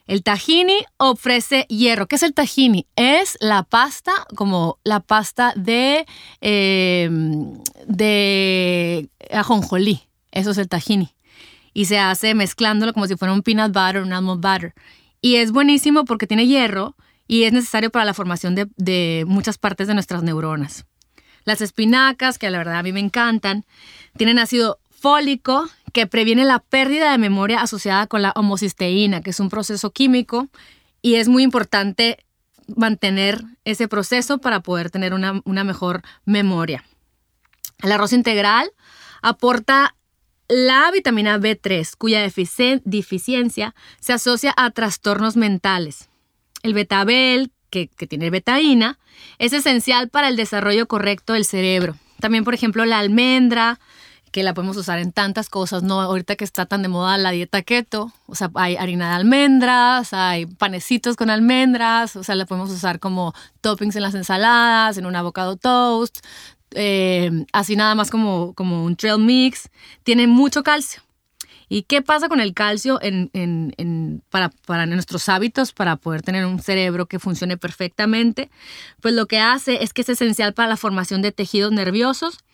El 0.07 0.23
tahini 0.23 0.85
ofrece 0.99 1.65
hierro. 1.69 2.07
¿Qué 2.07 2.17
es 2.17 2.23
el 2.23 2.35
tahini? 2.35 2.87
Es 2.95 3.39
la 3.41 3.63
pasta, 3.63 4.13
como 4.37 4.79
la 4.85 5.01
pasta 5.01 5.55
de, 5.57 6.07
eh, 6.43 7.09
de 7.87 9.09
ajonjolí. 9.33 10.03
Eso 10.31 10.51
es 10.51 10.59
el 10.59 10.69
tahini. 10.69 11.15
Y 11.75 11.85
se 11.85 11.99
hace 11.99 12.35
mezclándolo 12.35 12.95
como 12.95 13.07
si 13.07 13.17
fuera 13.17 13.35
un 13.35 13.43
peanut 13.43 13.73
butter, 13.73 14.03
un 14.03 14.13
almond 14.15 14.41
butter. 14.41 14.75
Y 15.21 15.37
es 15.37 15.53
buenísimo 15.53 16.07
porque 16.07 16.27
tiene 16.27 16.47
hierro 16.47 16.97
y 17.29 17.43
es 17.43 17.53
necesario 17.53 17.91
para 17.91 18.07
la 18.07 18.15
formación 18.15 18.55
de, 18.55 18.69
de 18.77 19.25
muchas 19.27 19.59
partes 19.59 19.89
de 19.89 19.95
nuestras 19.95 20.23
neuronas. 20.23 20.87
Las 21.45 21.61
espinacas, 21.61 22.39
que 22.39 22.51
la 22.51 22.59
verdad 22.59 22.77
a 22.77 22.83
mí 22.83 22.93
me 22.93 23.01
encantan, 23.01 23.67
tienen 24.17 24.39
ácido 24.39 24.79
fólico 24.89 25.69
que 25.93 26.07
previene 26.07 26.45
la 26.45 26.61
pérdida 26.61 27.13
de 27.13 27.19
memoria 27.19 27.61
asociada 27.61 28.07
con 28.07 28.23
la 28.23 28.33
homocisteína, 28.37 29.21
que 29.21 29.31
es 29.31 29.41
un 29.41 29.51
proceso 29.51 29.91
químico 29.91 30.49
y 31.03 31.17
es 31.17 31.29
muy 31.29 31.43
importante 31.43 32.25
mantener 32.75 33.43
ese 33.65 33.89
proceso 33.89 34.39
para 34.39 34.61
poder 34.61 34.91
tener 34.91 35.13
una, 35.13 35.65
mejor 35.65 36.03
memoria. 36.25 36.85
El 37.83 37.93
arroz 37.93 38.13
integral 38.15 38.71
aporta 39.21 39.95
la 40.49 40.91
vitamina 40.91 41.39
B3, 41.39 41.95
cuya 41.97 42.21
deficiencia 42.21 43.75
se 44.01 44.13
asocia 44.13 44.53
a 44.57 44.71
trastornos 44.71 45.37
mentales. 45.37 46.09
El 46.63 46.75
betabel, 46.75 47.51
que, 47.71 47.89
que 47.89 48.07
tiene 48.07 48.31
betaína, 48.31 48.99
es 49.39 49.53
esencial 49.53 50.09
para 50.09 50.29
el 50.29 50.37
desarrollo 50.37 50.87
correcto 50.87 51.33
del 51.33 51.45
cerebro. 51.45 51.97
También, 52.21 52.45
por 52.45 52.55
ejemplo, 52.55 52.85
la 52.85 52.99
almendra, 52.99 53.79
que 54.35 54.43
la 54.43 54.53
podemos 54.53 54.77
usar 54.77 54.99
en 54.99 55.13
tantas 55.13 55.49
cosas, 55.49 55.85
¿no? 55.85 56.01
Ahorita 56.01 56.35
que 56.35 56.43
está 56.43 56.67
tan 56.67 56.83
de 56.83 56.89
moda 56.89 57.17
la 57.19 57.31
dieta 57.31 57.63
keto, 57.63 58.13
o 58.27 58.35
sea, 58.35 58.51
hay 58.55 58.75
harina 58.75 59.11
de 59.11 59.15
almendras, 59.15 60.13
hay 60.13 60.47
panecitos 60.47 61.15
con 61.15 61.31
almendras, 61.31 62.17
o 62.17 62.25
sea, 62.25 62.35
la 62.35 62.45
podemos 62.45 62.69
usar 62.71 62.99
como 62.99 63.33
toppings 63.61 63.95
en 63.95 64.03
las 64.03 64.17
ensaladas, 64.17 64.99
en 64.99 65.07
un 65.07 65.15
avocado 65.15 65.57
toast, 65.57 66.19
eh, 66.75 67.31
así 67.53 67.77
nada 67.77 67.95
más 67.95 68.11
como, 68.11 68.55
como 68.55 68.85
un 68.85 68.97
trail 68.97 69.19
mix. 69.19 69.71
Tiene 70.03 70.27
mucho 70.27 70.63
calcio. 70.63 71.03
¿Y 71.69 71.83
qué 71.83 72.03
pasa 72.03 72.29
con 72.29 72.41
el 72.41 72.55
calcio 72.55 73.01
en, 73.03 73.31
en, 73.33 73.75
en, 73.79 74.23
para, 74.31 74.51
para, 74.67 74.87
nuestros 74.87 75.29
hábitos, 75.29 75.73
para 75.73 75.97
poder 75.97 76.23
tener 76.23 76.45
un 76.47 76.61
cerebro 76.61 77.07
que 77.07 77.19
funcione 77.19 77.57
perfectamente? 77.57 78.51
Pues 79.01 79.15
lo 79.15 79.27
que 79.27 79.41
hace 79.41 79.83
es 79.83 79.93
que 79.93 80.03
es 80.03 80.09
esencial 80.09 80.53
para 80.53 80.69
la 80.69 80.77
formación 80.77 81.23
de 81.23 81.33
tejidos 81.33 81.73
nerviosos 81.73 82.45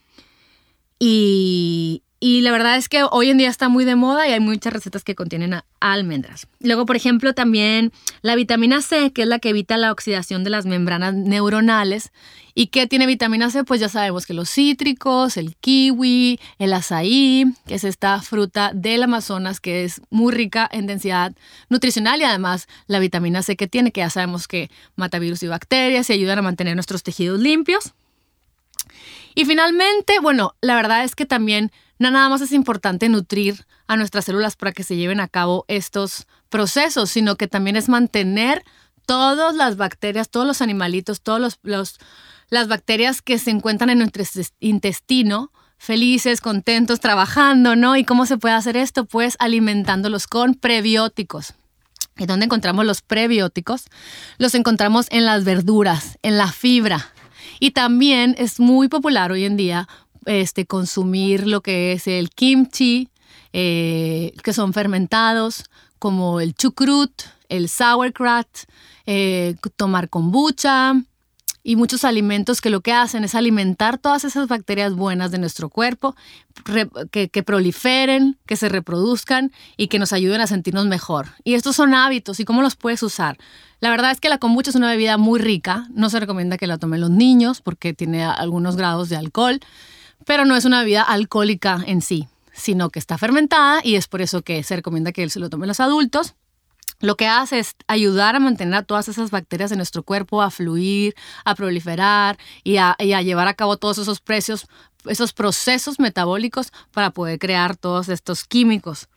y, 2.21 2.43
la 2.43 2.53
verdad 2.53 2.77
es 2.77 2.89
que 2.89 3.03
hoy 3.11 3.31
en 3.31 3.39
día 3.39 3.49
está 3.49 3.69
muy 3.69 3.85
de 3.85 3.97
moda 3.97 4.29
y 4.29 4.33
hay 4.33 4.41
muchas 4.41 4.73
recetas 4.73 5.05
que 5.05 5.15
contienen 5.15 5.63
almendras. 5.81 6.47
Luego, 6.61 6.85
por 6.85 6.97
ejemplo, 6.97 7.33
también 7.33 7.93
la 8.21 8.37
vitamina 8.37 8.83
C, 8.83 9.13
que 9.13 9.23
es 9.23 9.29
la 9.29 9.39
que 9.39 9.49
evita 9.49 9.79
la 9.79 9.91
oxidación 9.91 10.45
de 10.45 10.51
las 10.51 10.67
membranas 10.67 11.15
neuronales. 11.15 12.13
¿Y 12.55 12.67
qué 12.67 12.87
tiene 12.87 13.07
vitamina 13.07 13.51
C? 13.51 13.65
Pues 13.65 13.81
ya 13.81 13.89
sabemos 13.89 14.27
que 14.27 14.35
los 14.35 14.51
cítricos, 14.51 15.39
el 15.39 15.57
kiwi, 15.57 16.39
el 16.59 16.73
azaí, 16.75 17.47
que 17.67 17.77
es 17.77 17.85
esta 17.85 18.21
fruta 18.21 18.73
del 18.75 19.03
Amazonas 19.03 19.61
que 19.61 19.85
es 19.85 20.03
muy 20.11 20.35
rica 20.35 20.69
en 20.71 20.87
densidad 20.87 21.33
nutricional 21.71 22.21
y 22.21 22.25
además 22.25 22.69
la 22.87 22.99
vitamina 22.99 23.43
C 23.43 23.57
que 23.57 23.67
tiene, 23.67 23.93
que 23.93 24.01
ya 24.01 24.11
sabemos 24.11 24.47
que 24.47 24.71
mata 24.95 25.19
virus 25.19 25.43
y 25.43 25.47
bacterias 25.47 26.11
y 26.11 26.13
ayudan 26.13 26.41
a 26.41 26.43
mantener 26.43 26.75
nuestros 26.75 27.03
tejidos 27.03 27.41
limpios. 27.41 27.95
Y 29.35 29.45
finalmente, 29.45 30.19
bueno, 30.21 30.55
la 30.61 30.75
verdad 30.75 31.05
es 31.05 31.15
que 31.15 31.25
también 31.25 31.71
nada 32.09 32.31
más 32.31 32.41
es 32.41 32.53
importante 32.53 33.11
nutrir 33.11 33.67
a 33.87 33.97
nuestras 33.97 34.25
células 34.25 34.57
para 34.57 34.73
que 34.73 34.85
se 34.85 34.97
lleven 34.97 35.21
a 35.21 35.29
cabo 35.29 35.67
estos 35.69 36.27
procesos, 36.49 37.11
sino 37.11 37.37
que 37.37 37.47
también 37.47 37.77
es 37.77 37.91
mantener 37.91 38.65
todas 39.05 39.55
las 39.55 39.77
bacterias, 39.77 40.31
todos 40.31 40.47
los 40.47 40.63
animalitos, 40.63 41.21
todas 41.21 41.59
los, 41.63 41.99
las 42.49 42.69
bacterias 42.69 43.21
que 43.21 43.39
se 43.39 43.51
encuentran 43.51 43.91
en 43.91 43.99
nuestro 43.99 44.25
intestino 44.61 45.53
felices, 45.77 46.41
contentos, 46.41 47.01
trabajando, 47.01 47.75
¿no? 47.75 47.97
¿Y 47.97 48.05
cómo 48.05 48.27
se 48.27 48.37
puede 48.37 48.55
hacer 48.55 48.77
esto? 48.77 49.07
Pues 49.07 49.37
alimentándolos 49.39 50.27
con 50.27 50.55
prebióticos. 50.55 51.55
¿Y 52.19 52.27
dónde 52.27 52.45
encontramos 52.45 52.85
los 52.85 53.01
prebióticos? 53.01 53.85
Los 54.37 54.55
encontramos 54.55 55.07
en 55.11 55.25
las 55.25 55.45
verduras, 55.45 56.19
en 56.23 56.37
la 56.37 56.53
fibra, 56.53 57.13
y 57.61 57.71
también 57.73 58.35
es 58.39 58.61
muy 58.61 58.89
popular 58.89 59.33
hoy 59.33 59.45
en 59.45 59.57
día 59.57 59.89
este, 60.27 60.67
consumir 60.67 61.47
lo 61.47 61.61
que 61.61 61.93
es 61.93 62.07
el 62.07 62.31
kimchi, 62.31 63.09
eh, 63.53 64.33
que 64.43 64.53
son 64.53 64.73
fermentados, 64.73 65.65
como 65.99 66.41
el 66.41 66.55
chucrut, 66.55 67.13
el 67.49 67.69
sauerkraut, 67.69 68.49
eh, 69.07 69.57
tomar 69.77 70.09
kombucha, 70.09 70.95
y 71.63 71.77
muchos 71.77 72.05
alimentos 72.05 72.61
que 72.61 72.71
lo 72.71 72.81
que 72.81 72.93
hacen 72.93 73.23
es 73.25 73.35
alimentar 73.35 73.99
todas 73.99 74.25
esas 74.25 74.49
bacterias 74.49 74.95
buenas 74.95 75.31
de 75.31 75.39
nuestro 75.39 75.69
cuerpo, 75.69 76.17
que, 77.11 77.29
que, 77.29 77.43
proliferen, 77.43 78.39
que 78.47 78.57
se 78.57 78.69
reproduzcan 78.69 79.53
y 79.77 79.89
que 79.89 79.99
nos 79.99 80.13
ayuden 80.13 80.41
a 80.41 80.47
sentirnos 80.47 80.87
mejor. 80.87 81.29
Y 81.45 81.55
estos 81.55 81.77
son 81.77 81.95
hábitos 81.95 82.41
y 82.41 82.45
cómo 82.45 82.63
los 82.63 82.77
puedes 82.77 83.03
usar. 83.03 83.37
La 83.81 83.91
verdad 83.91 84.11
es 84.11 84.21
que 84.21 84.29
la 84.29 84.39
kombucha 84.39 84.71
es 84.71 84.77
una 84.77 84.91
bebida 84.91 85.19
muy 85.19 85.39
rica, 85.39 85.87
no 85.93 86.09
se 86.09 86.21
recomienda 86.21 86.57
que 86.57 86.67
la 86.67 86.79
tomen 86.79 87.01
los 87.01 87.11
niños 87.11 87.61
porque 87.61 87.93
tiene 87.93 88.25
algunos 88.25 88.77
grados 88.77 89.09
de 89.09 89.17
alcohol, 89.17 89.61
pero 90.27 90.45
no 90.45 90.57
es 90.57 90.65
una 90.65 90.81
bebida 90.81 91.03
alcohólica 91.03 91.83
en 91.87 92.03
sí, 92.03 92.29
sino 92.53 92.91
que 92.91 92.99
está 92.99 93.19
fermentada 93.19 93.81
y 93.83 93.97
es 93.97 94.09
por 94.09 94.23
eso 94.23 94.43
que 94.43 94.63
se 94.63 94.77
recomienda 94.77 95.13
que 95.13 95.29
se 95.31 95.41
lo 95.41 95.51
tomen 95.51 95.69
los 95.69 95.81
adultos 95.81 96.35
lo 97.01 97.17
que 97.17 97.27
hace 97.27 97.59
es 97.59 97.77
ayudar 97.87 98.37
a 98.37 98.41
mantener 98.41 98.75
a 98.75 98.83
todas 98.83 99.09
esas 99.09 99.31
bacterias 99.31 99.73
en 99.73 99.79
nuestro 99.79 100.03
cuerpo 100.03 100.43
a 100.43 100.51
fluir, 100.51 101.15
a 101.45 101.55
proliferar 101.55 102.39
y 102.63 102.77
a, 102.77 102.95
llevar 102.99 103.49
a 103.49 103.55
cabo 103.55 103.79
todos 103.79 103.97
esos 103.97 104.21
precios, 104.21 104.67
esos 105.07 105.33
procesos 105.33 105.99
metabólicos 105.99 106.73
para 106.93 107.11
poder 107.11 107.39
crear 107.39 107.75
todos 107.75 108.11
estos 108.11 108.45
químicos. 108.45 109.09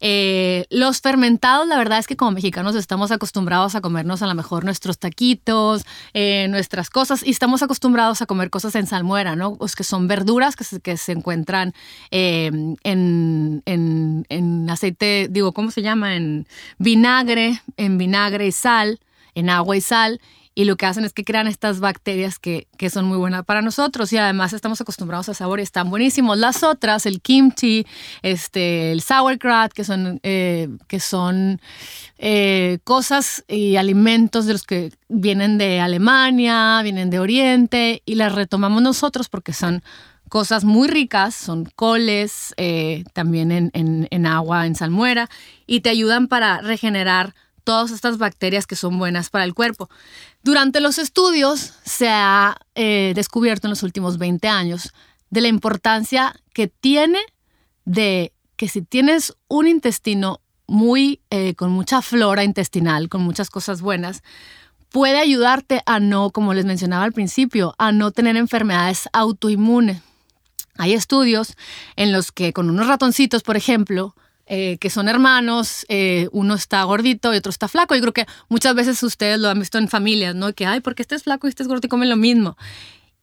Eh, 0.00 0.66
los 0.70 1.00
fermentados, 1.00 1.66
la 1.66 1.76
verdad 1.76 1.98
es 1.98 2.06
que 2.06 2.16
como 2.16 2.32
mexicanos 2.32 2.74
estamos 2.74 3.10
acostumbrados 3.10 3.74
a 3.74 3.80
comernos 3.80 4.22
a 4.22 4.26
lo 4.26 4.34
mejor 4.34 4.64
nuestros 4.64 4.98
taquitos, 4.98 5.84
eh, 6.14 6.46
nuestras 6.48 6.90
cosas, 6.90 7.22
y 7.24 7.30
estamos 7.30 7.62
acostumbrados 7.62 8.22
a 8.22 8.26
comer 8.26 8.50
cosas 8.50 8.74
en 8.74 8.86
salmuera, 8.86 9.36
¿no? 9.36 9.56
Pues 9.56 9.74
que 9.74 9.84
son 9.84 10.08
verduras 10.08 10.56
que 10.56 10.64
se, 10.64 10.80
que 10.80 10.96
se 10.96 11.12
encuentran 11.12 11.72
eh, 12.10 12.50
en, 12.82 13.62
en, 13.64 14.26
en 14.28 14.70
aceite, 14.70 15.28
digo, 15.30 15.52
¿cómo 15.52 15.70
se 15.70 15.82
llama? 15.82 16.16
En 16.16 16.46
vinagre, 16.78 17.62
en 17.76 17.98
vinagre 17.98 18.46
y 18.46 18.52
sal, 18.52 19.00
en 19.34 19.50
agua 19.50 19.76
y 19.76 19.80
sal, 19.80 20.20
y 20.56 20.64
lo 20.64 20.76
que 20.76 20.86
hacen 20.86 21.04
es 21.04 21.12
que 21.12 21.22
crean 21.22 21.46
estas 21.46 21.80
bacterias 21.80 22.38
que, 22.38 22.66
que, 22.78 22.88
son 22.88 23.04
muy 23.04 23.18
buenas 23.18 23.44
para 23.44 23.60
nosotros 23.60 24.10
y 24.14 24.16
además 24.16 24.54
estamos 24.54 24.80
acostumbrados 24.80 25.28
a 25.28 25.34
sabores 25.34 25.64
están 25.64 25.90
buenísimos. 25.90 26.38
Las 26.38 26.62
otras, 26.62 27.04
el 27.04 27.20
kimchi, 27.20 27.86
este, 28.22 28.90
el 28.90 29.02
sauerkraut, 29.02 29.74
que 29.74 29.84
son, 29.84 30.18
eh, 30.22 30.70
que 30.88 30.98
son 30.98 31.60
eh, 32.16 32.78
cosas 32.84 33.44
y 33.48 33.76
alimentos 33.76 34.46
de 34.46 34.54
los 34.54 34.62
que 34.62 34.92
vienen 35.10 35.58
de 35.58 35.80
Alemania, 35.80 36.80
vienen 36.82 37.10
de 37.10 37.18
Oriente 37.18 38.02
y 38.06 38.14
las 38.14 38.34
retomamos 38.34 38.80
nosotros 38.80 39.28
porque 39.28 39.52
son 39.52 39.82
cosas 40.30 40.64
muy 40.64 40.88
ricas, 40.88 41.34
son 41.34 41.66
coles, 41.76 42.54
eh, 42.56 43.04
también 43.12 43.52
en, 43.52 43.70
en 43.74 44.26
agua, 44.26 44.66
en 44.66 44.74
salmuera, 44.74 45.28
y 45.66 45.80
te 45.80 45.90
ayudan 45.90 46.28
para 46.28 46.62
regenerar 46.62 47.34
todas 47.66 47.90
estas 47.90 48.16
bacterias 48.16 48.64
que 48.64 48.76
son 48.76 48.96
buenas 48.96 49.28
para 49.28 49.44
el 49.44 49.52
cuerpo. 49.52 49.90
Durante 50.44 50.80
los 50.80 50.98
estudios 50.98 51.72
se 51.84 52.08
ha 52.08 52.56
eh, 52.76 53.12
descubierto 53.16 53.66
en 53.66 53.70
los 53.70 53.82
últimos 53.82 54.18
20 54.18 54.46
años 54.46 54.92
de 55.30 55.40
la 55.40 55.48
importancia 55.48 56.32
que 56.54 56.68
tiene 56.68 57.18
de 57.84 58.32
que 58.56 58.68
si 58.68 58.82
tienes 58.82 59.34
un 59.48 59.66
intestino 59.66 60.40
muy 60.68 61.20
eh, 61.30 61.56
con 61.56 61.72
mucha 61.72 62.02
flora 62.02 62.44
intestinal, 62.44 63.08
con 63.08 63.22
muchas 63.22 63.50
cosas 63.50 63.80
buenas, 63.80 64.22
puede 64.90 65.18
ayudarte 65.18 65.82
a 65.86 65.98
no, 65.98 66.30
como 66.30 66.54
les 66.54 66.66
mencionaba 66.66 67.02
al 67.02 67.12
principio, 67.12 67.74
a 67.78 67.90
no 67.90 68.12
tener 68.12 68.36
enfermedades 68.36 69.08
autoinmunes. 69.12 70.02
Hay 70.78 70.92
estudios 70.92 71.56
en 71.96 72.12
los 72.12 72.30
que 72.30 72.52
con 72.52 72.70
unos 72.70 72.86
ratoncitos, 72.86 73.42
por 73.42 73.56
ejemplo, 73.56 74.14
eh, 74.46 74.78
que 74.78 74.90
son 74.90 75.08
hermanos, 75.08 75.84
eh, 75.88 76.28
uno 76.32 76.54
está 76.54 76.82
gordito 76.84 77.34
y 77.34 77.38
otro 77.38 77.50
está 77.50 77.68
flaco. 77.68 77.94
Yo 77.94 78.00
creo 78.00 78.12
que 78.12 78.26
muchas 78.48 78.74
veces 78.74 79.02
ustedes 79.02 79.38
lo 79.40 79.48
han 79.48 79.58
visto 79.58 79.78
en 79.78 79.88
familias, 79.88 80.34
¿no? 80.34 80.52
Que, 80.52 80.66
ay, 80.66 80.80
porque 80.80 81.02
este 81.02 81.16
es 81.16 81.24
flaco 81.24 81.46
y 81.46 81.50
este 81.50 81.62
es 81.64 81.68
gordo 81.68 81.84
y 81.84 81.88
comen 81.88 82.08
lo 82.08 82.16
mismo. 82.16 82.56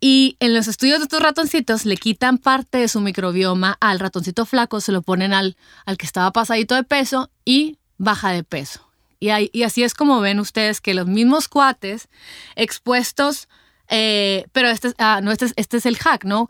Y 0.02 0.36
en 0.42 0.54
los 0.54 0.68
estudios 0.68 1.00
de 1.00 1.04
estos 1.04 1.22
ratoncitos 1.22 1.86
le 1.86 1.96
quitan 1.96 2.38
parte 2.38 2.80
de 2.80 2.90
su 2.90 3.00
microbioma 3.00 3.78
al 3.80 4.00
ratoncito 4.00 4.46
flaco, 4.46 4.82
se 4.82 4.92
lo 4.92 5.02
ponen 5.02 5.32
al, 5.32 5.56
al 5.86 5.98
que 5.98 6.06
estaba 6.06 6.34
pasadito 6.34 6.76
de 6.76 6.84
peso 6.84 7.32
y 7.46 7.78
baja 7.98 8.32
de 8.32 8.44
peso. 8.44 8.86
Y, 9.22 9.30
y 9.54 9.64
así 9.64 9.82
es 9.82 9.94
como 9.94 10.20
ven 10.20 10.42
ustedes 10.42 10.82
que 10.82 10.94
los 10.94 11.08
mismos 11.08 11.48
cuates 11.48 12.10
expuestos, 12.58 13.48
eh, 13.88 14.46
pero 14.52 14.68
este, 14.68 14.94
ah, 14.98 15.22
no, 15.24 15.32
este, 15.32 15.52
este 15.56 15.78
es 15.78 15.86
el 15.86 15.98
hack, 15.98 16.26
¿no? 16.26 16.50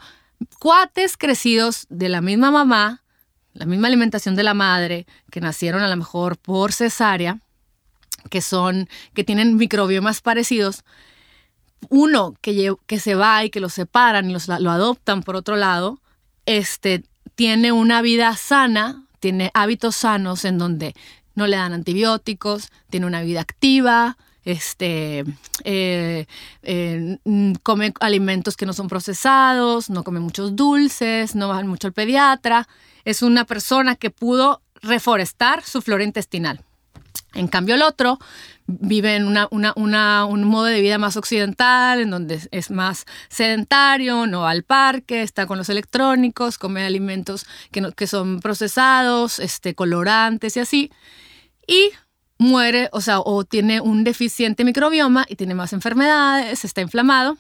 Cuates 0.58 1.16
crecidos 1.16 1.86
de 1.90 2.10
la 2.10 2.22
misma 2.22 2.50
mamá, 2.50 3.03
la 3.54 3.66
misma 3.66 3.88
alimentación 3.88 4.36
de 4.36 4.44
la 4.44 4.54
madre, 4.54 5.06
que 5.32 5.42
nacieron 5.42 5.82
a 5.82 5.88
lo 5.88 5.96
mejor 5.96 6.38
por 6.38 6.74
cesárea, 6.74 7.40
que 8.30 8.42
son, 8.42 8.90
que 9.14 9.24
tienen 9.24 9.56
microbiomas 9.58 10.22
parecidos, 10.22 10.84
uno 11.90 12.36
que, 12.42 12.74
que 12.88 13.00
se 13.00 13.16
va 13.16 13.44
y 13.44 13.50
que 13.50 13.60
los 13.60 13.74
separan 13.74 14.30
y 14.30 14.34
los, 14.34 14.48
lo 14.48 14.72
adoptan 14.72 15.24
por 15.24 15.36
otro 15.36 15.56
lado, 15.56 16.00
este, 16.46 17.04
tiene 17.36 17.72
una 17.72 18.02
vida 18.02 18.36
sana, 18.36 19.06
tiene 19.20 19.52
hábitos 19.54 19.96
sanos 19.96 20.46
en 20.46 20.58
donde 20.58 20.94
no 21.36 21.48
le 21.48 21.58
dan 21.58 21.74
antibióticos, 21.74 22.70
tiene 22.90 23.06
una 23.06 23.22
vida 23.22 23.42
activa, 23.42 24.18
este, 24.46 25.24
eh, 25.64 26.26
eh, 26.64 27.18
come 27.64 27.94
alimentos 28.00 28.58
que 28.58 28.66
no 28.66 28.74
son 28.74 28.88
procesados, 28.88 29.90
no 29.90 30.04
come 30.04 30.20
muchos 30.20 30.56
dulces, 30.56 31.36
no 31.36 31.48
va 31.48 31.64
mucho 31.64 31.88
al 31.88 31.94
pediatra. 31.94 32.68
Es 33.06 33.22
una 33.22 33.46
persona 33.46 33.96
que 33.96 34.10
pudo 34.10 34.62
reforestar 34.82 35.64
su 35.64 35.82
flora 35.82 36.04
intestinal. 36.04 36.62
En 37.34 37.48
cambio, 37.48 37.76
el 37.76 37.82
otro 37.82 38.20
vive 38.68 39.16
en 39.16 39.26
una, 39.26 39.48
un 40.26 40.44
modo 40.46 40.66
de 40.66 40.82
vida 40.82 40.98
más 40.98 41.18
occidental, 41.18 42.00
en 42.00 42.12
donde 42.12 42.40
es 42.52 42.72
más 42.72 43.06
sedentario, 43.28 44.28
no 44.28 44.42
va 44.42 44.52
al 44.52 44.64
parque, 44.64 45.22
está 45.22 45.48
con 45.48 45.58
los 45.58 45.70
electrónicos, 45.70 46.58
come 46.58 46.86
alimentos 46.86 47.46
que, 47.72 47.92
que 47.96 48.08
son 48.08 48.40
procesados, 48.40 49.40
este, 49.40 49.74
colorantes 49.74 50.56
y 50.58 50.60
así. 50.60 50.92
Y 51.68 51.92
muere, 52.38 52.90
o 52.92 53.02
sea, 53.02 53.20
o 53.20 53.44
tiene 53.44 53.82
un 53.82 54.04
deficiente 54.04 54.64
microbioma 54.64 55.26
y 55.28 55.36
tiene 55.36 55.56
más 55.56 55.74
enfermedades, 55.74 56.64
está 56.66 56.82
inflamado 56.82 57.38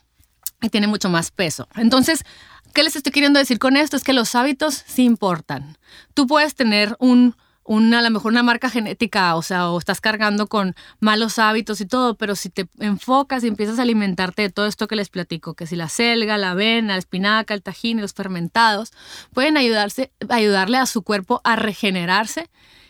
y 0.61 0.69
tiene 0.69 0.87
mucho 0.87 1.09
más 1.09 1.29
peso. 1.29 1.67
Entonces, 1.75 2.23
¿qué 2.73 2.83
les 2.83 2.95
estoy 2.95 3.11
queriendo 3.11 3.39
decir 3.39 3.59
con 3.59 3.77
esto? 3.77 3.95
Es 3.95 4.03
que 4.03 4.13
los 4.13 4.35
hábitos 4.35 4.83
sí 4.85 5.03
importan. 5.03 5.77
Tú 6.13 6.27
puedes 6.27 6.55
tener 6.55 6.95
un 6.99 7.35
a 7.65 8.01
lo 8.01 8.09
mejor 8.09 8.33
una 8.33 8.43
marca 8.43 8.69
genética, 8.69 9.35
o 9.35 9.41
sea, 9.41 9.69
o 9.69 9.79
estás 9.79 10.01
cargando 10.01 10.47
con 10.47 10.75
malos 10.99 11.39
hábitos 11.39 11.79
y 11.79 11.85
todo, 11.85 12.15
pero 12.15 12.35
si 12.35 12.49
te 12.49 12.67
enfocas 12.79 13.43
y 13.43 13.47
empiezas 13.47 13.79
a 13.79 13.83
alimentarte 13.83 14.41
de 14.41 14.49
todo 14.49 14.67
esto 14.67 14.87
que 14.87 14.97
les 14.97 15.09
platico, 15.09 15.53
que 15.53 15.65
si 15.65 15.77
la 15.77 15.87
selga, 15.87 16.37
la 16.37 16.51
avena, 16.51 16.93
la 16.93 16.99
espinaca, 16.99 17.53
el 17.53 17.63
tajín 17.63 18.01
los 18.01 18.13
fermentados, 18.13 18.91
pueden 19.33 19.55
ayudarse, 19.55 20.11
ayudarle 20.27 20.77
a 20.77 20.85
su 20.85 21.03
cuerpo 21.03 21.39
a 21.45 21.55
regenerarse 21.55 22.49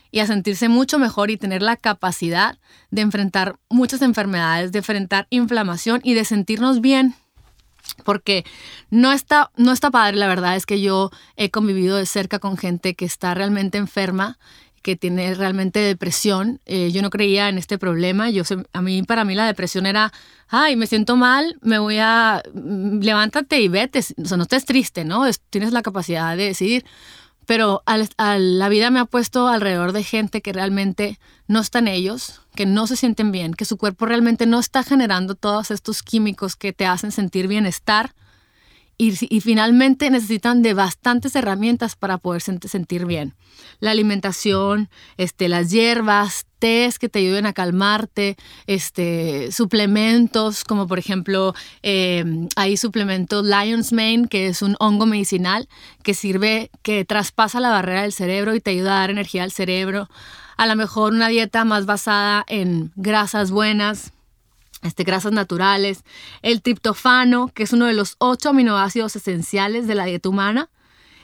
y 0.09 0.19
a 0.19 0.27
sentirse 0.27 0.69
mucho 0.69 0.97
mejor 0.97 1.29
y 1.29 1.37
tener 1.37 1.61
la 1.61 1.75
capacidad 1.75 2.57
de 2.89 3.01
enfrentar 3.01 3.59
muchas 3.69 4.01
enfermedades, 4.01 4.71
de 4.71 4.79
enfrentar 4.79 5.27
inflamación 5.29 6.01
y 6.03 6.15
de 6.15 6.25
sentirnos 6.25 6.81
bien 6.81 7.15
porque 8.03 8.45
no 8.89 9.11
está, 9.11 9.51
no 9.55 9.71
está 9.71 9.91
padre, 9.91 10.17
la 10.17 10.27
verdad 10.27 10.55
es 10.55 10.65
que 10.65 10.81
yo 10.81 11.11
he 11.35 11.49
convivido 11.49 11.97
de 11.97 12.05
cerca 12.05 12.39
con 12.39 12.57
gente 12.57 12.95
que 12.95 13.05
está 13.05 13.33
realmente 13.33 13.77
enferma, 13.77 14.37
que 14.83 14.97
tiene 14.97 15.33
realmente 15.33 15.79
depresión. 15.79 16.59
Eh, 16.65 16.91
yo 16.91 17.01
no 17.01 17.09
creía 17.09 17.47
en 17.47 17.57
este 17.57 17.77
problema. 17.79 18.29
Yo, 18.29 18.43
a 18.73 18.81
mí, 18.81 19.01
para 19.03 19.23
mí 19.23 19.33
la 19.33 19.47
depresión 19.47 19.85
era, 19.85 20.11
ay, 20.49 20.75
me 20.75 20.87
siento 20.87 21.15
mal, 21.15 21.57
me 21.61 21.79
voy 21.79 21.97
a, 21.99 22.43
mm, 22.53 22.99
levántate 22.99 23.61
y 23.61 23.69
vete. 23.69 23.99
O 23.99 24.25
sea, 24.25 24.37
no 24.37 24.43
estés 24.43 24.65
triste, 24.65 25.05
¿no? 25.05 25.24
tienes 25.50 25.72
la 25.72 25.81
capacidad 25.81 26.35
de 26.35 26.43
decidir. 26.43 26.85
Pero 27.46 27.84
la 27.86 28.70
vida 28.70 28.90
me 28.90 29.00
ha 29.00 29.06
puesto 29.06 29.48
alrededor 29.48 29.92
de 29.92 30.03
gente 30.03 30.42
que 30.42 30.53
realmente 30.53 31.20
no 31.48 31.60
están 31.60 31.88
ellos, 31.88 32.42
que 32.56 32.66
no 32.66 32.88
se 32.88 32.96
sienten 32.96 33.32
bien, 33.32 33.53
que 33.53 33.66
su 33.66 33.77
cuerpo 33.77 34.06
realmente 34.06 34.46
no 34.46 34.60
está 34.60 34.84
generando 34.84 35.36
todos 35.36 35.72
estos 35.72 36.03
químicos 36.03 36.56
que 36.56 36.74
te 36.74 36.86
hacen 36.86 37.12
sentir 37.12 37.48
bienestar 37.48 38.14
y, 39.11 39.42
finalmente 39.42 40.09
necesitan 40.09 40.61
de 40.61 40.74
bastantes 40.74 41.35
herramientas 41.35 41.96
para 41.96 42.18
poder 42.18 42.42
sentir 42.42 43.05
bien. 43.05 43.33
La 43.79 43.92
alimentación, 43.92 44.89
este, 45.18 45.50
las 45.50 45.72
hierbas, 45.72 46.46
tés 46.59 46.98
que 47.00 47.09
te 47.09 47.20
ayuden 47.20 47.46
a 47.46 47.53
calmarte, 47.53 48.37
este, 48.68 49.51
suplementos 49.51 50.63
como 50.63 50.87
por 50.87 50.98
ejemplo 50.98 51.53
em, 51.81 52.48
hay 52.55 52.77
suplementos 52.77 53.44
Lion's 53.44 53.92
Mane 53.92 54.27
que 54.29 54.48
es 54.48 54.61
un 54.61 54.77
hongo 54.79 55.05
medicinal 55.05 55.68
que 56.03 56.13
sirve, 56.13 56.72
que 56.81 57.03
traspasa 57.03 57.59
la 57.59 57.70
barrera 57.70 58.03
del 58.03 58.13
cerebro 58.13 58.55
y 58.55 58.61
te 58.61 58.72
ayuda 58.72 58.96
a 58.96 59.00
dar 59.01 59.09
energía 59.09 59.44
al 59.44 59.51
cerebro. 59.51 60.07
A 60.55 60.66
lo 60.68 60.75
mejor 60.75 61.13
una 61.13 61.27
dieta 61.27 61.66
más 61.66 61.85
basada 61.85 62.46
en 62.48 62.92
grasas 62.96 63.51
buenas, 63.51 64.13
este, 64.83 65.03
grasas 65.03 65.31
naturales, 65.31 66.03
el 66.41 66.61
triptofano, 66.61 67.50
que 67.53 67.63
es 67.63 67.74
uno 67.74 67.85
de 67.85 67.93
los 67.93 68.15
ocho 68.19 68.50
aminoácidos 68.50 69.15
esenciales 69.15 69.87
de 69.87 69.96
la 69.96 70.05
dieta 70.05 70.29
humana. 70.29 70.69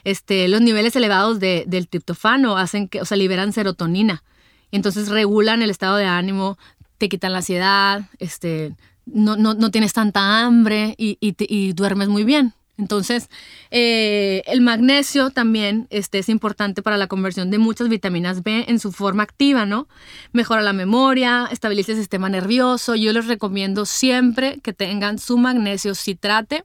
Este, 0.04 0.48
los 0.48 0.62
niveles 0.62 0.96
elevados 0.96 1.40
de, 1.40 1.66
del 1.68 1.88
triptofano 1.88 2.58
hacen 2.58 2.88
que, 2.88 3.02
o 3.02 3.06
sea, 3.06 3.18
liberan 3.18 3.54
serotonina. 3.54 4.24
Y 4.72 4.78
entonces 4.78 5.10
regulan 5.10 5.62
el 5.62 5.70
estado 5.70 5.98
de 5.98 6.06
ánimo, 6.06 6.58
te 6.98 7.10
quitan 7.10 7.34
la 7.34 7.40
ansiedad, 7.40 8.10
este, 8.20 8.76
no, 9.06 9.36
no, 9.36 9.54
no 9.54 9.72
tienes 9.72 9.94
tanta 9.94 10.42
hambre 10.42 10.96
y, 10.98 11.18
y 11.20 11.74
duermes 11.74 12.08
muy 12.08 12.24
bien. 12.24 12.54
Entonces, 12.80 13.30
eh, 13.72 14.42
el 14.46 14.62
magnesio 14.62 15.32
también 15.32 15.88
este, 15.90 16.20
es 16.20 16.30
importante 16.30 16.82
para 16.82 16.96
la 16.96 17.08
conversión 17.08 17.52
de 17.52 17.58
muchas 17.58 17.90
vitaminas 17.90 18.42
B 18.42 18.66
en 18.70 18.80
su 18.80 18.94
forma 18.94 19.24
activa, 19.24 19.66
¿no? 19.66 19.88
Mejora 20.32 20.62
la 20.62 20.72
memoria, 20.72 21.50
estabiliza 21.52 21.92
el 21.92 21.98
sistema 21.98 22.30
nervioso. 22.30 22.96
Yo 22.96 23.12
les 23.12 23.28
recomiendo 23.28 23.86
siempre 23.86 24.60
que 24.64 24.72
tengan 24.72 25.20
su 25.20 25.38
magnesio 25.38 25.94
citrate. 25.94 26.64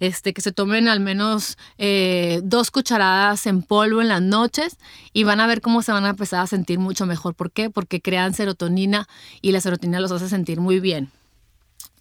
Este, 0.00 0.32
que 0.32 0.40
se 0.40 0.52
tomen 0.52 0.88
al 0.88 1.00
menos 1.00 1.58
eh, 1.76 2.40
dos 2.42 2.70
cucharadas 2.70 3.46
en 3.46 3.62
polvo 3.62 4.00
en 4.00 4.08
las 4.08 4.22
noches 4.22 4.78
y 5.12 5.24
van 5.24 5.40
a 5.40 5.46
ver 5.46 5.60
cómo 5.60 5.82
se 5.82 5.92
van 5.92 6.06
a 6.06 6.10
empezar 6.10 6.40
a 6.40 6.46
sentir 6.46 6.78
mucho 6.78 7.04
mejor. 7.04 7.34
¿Por 7.34 7.50
qué? 7.50 7.68
Porque 7.68 8.00
crean 8.00 8.32
serotonina 8.32 9.08
y 9.42 9.52
la 9.52 9.60
serotonina 9.60 10.00
los 10.00 10.12
hace 10.12 10.28
sentir 10.28 10.60
muy 10.60 10.80
bien. 10.80 11.10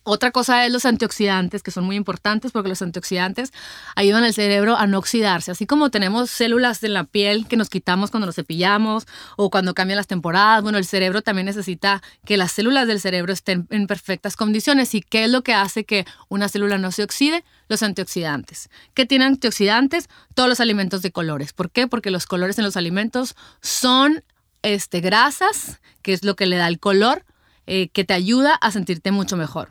Otra 0.09 0.31
cosa 0.31 0.65
es 0.65 0.71
los 0.71 0.85
antioxidantes, 0.85 1.61
que 1.61 1.69
son 1.69 1.83
muy 1.83 1.97
importantes 1.97 2.53
porque 2.53 2.69
los 2.69 2.81
antioxidantes 2.81 3.51
ayudan 3.93 4.23
al 4.23 4.33
cerebro 4.33 4.77
a 4.77 4.87
no 4.87 4.99
oxidarse. 4.99 5.51
Así 5.51 5.65
como 5.65 5.91
tenemos 5.91 6.29
células 6.29 6.81
en 6.83 6.93
la 6.93 7.03
piel 7.03 7.45
que 7.45 7.57
nos 7.57 7.69
quitamos 7.69 8.09
cuando 8.09 8.25
nos 8.25 8.35
cepillamos 8.35 9.05
o 9.35 9.49
cuando 9.49 9.73
cambian 9.73 9.97
las 9.97 10.07
temporadas, 10.07 10.63
bueno, 10.63 10.77
el 10.77 10.85
cerebro 10.85 11.23
también 11.23 11.45
necesita 11.45 12.01
que 12.23 12.37
las 12.37 12.53
células 12.53 12.87
del 12.87 13.01
cerebro 13.01 13.33
estén 13.33 13.67
en 13.69 13.85
perfectas 13.85 14.37
condiciones. 14.37 14.95
¿Y 14.95 15.01
qué 15.01 15.25
es 15.25 15.29
lo 15.29 15.43
que 15.43 15.53
hace 15.53 15.83
que 15.83 16.05
una 16.29 16.47
célula 16.47 16.77
no 16.77 16.93
se 16.93 17.03
oxide? 17.03 17.43
Los 17.67 17.83
antioxidantes. 17.83 18.69
¿Qué 18.93 19.05
tienen 19.05 19.33
antioxidantes? 19.33 20.07
Todos 20.35 20.47
los 20.47 20.61
alimentos 20.61 21.01
de 21.01 21.11
colores. 21.11 21.51
¿Por 21.51 21.69
qué? 21.69 21.87
Porque 21.87 22.11
los 22.11 22.25
colores 22.27 22.57
en 22.57 22.63
los 22.63 22.77
alimentos 22.77 23.35
son 23.61 24.23
este, 24.61 25.01
grasas, 25.01 25.81
que 26.01 26.13
es 26.13 26.23
lo 26.23 26.37
que 26.37 26.45
le 26.45 26.55
da 26.55 26.69
el 26.69 26.79
color, 26.79 27.25
eh, 27.65 27.89
que 27.89 28.05
te 28.05 28.13
ayuda 28.13 28.53
a 28.53 28.71
sentirte 28.71 29.11
mucho 29.11 29.35
mejor 29.35 29.67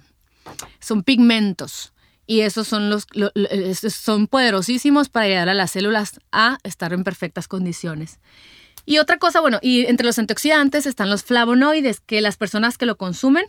son 0.80 1.02
pigmentos 1.02 1.92
y 2.26 2.40
esos 2.40 2.66
son, 2.66 2.90
los, 2.90 3.06
son 3.88 4.26
poderosísimos 4.26 5.08
para 5.08 5.26
ayudar 5.26 5.48
a 5.48 5.54
las 5.54 5.70
células 5.70 6.20
a 6.32 6.58
estar 6.64 6.92
en 6.92 7.04
perfectas 7.04 7.48
condiciones. 7.48 8.18
Y 8.84 8.98
otra 8.98 9.18
cosa, 9.18 9.40
bueno, 9.40 9.58
y 9.62 9.86
entre 9.86 10.06
los 10.06 10.18
antioxidantes 10.18 10.86
están 10.86 11.10
los 11.10 11.24
flavonoides, 11.24 12.00
que 12.00 12.20
las 12.20 12.36
personas 12.36 12.78
que 12.78 12.86
lo 12.86 12.96
consumen 12.96 13.46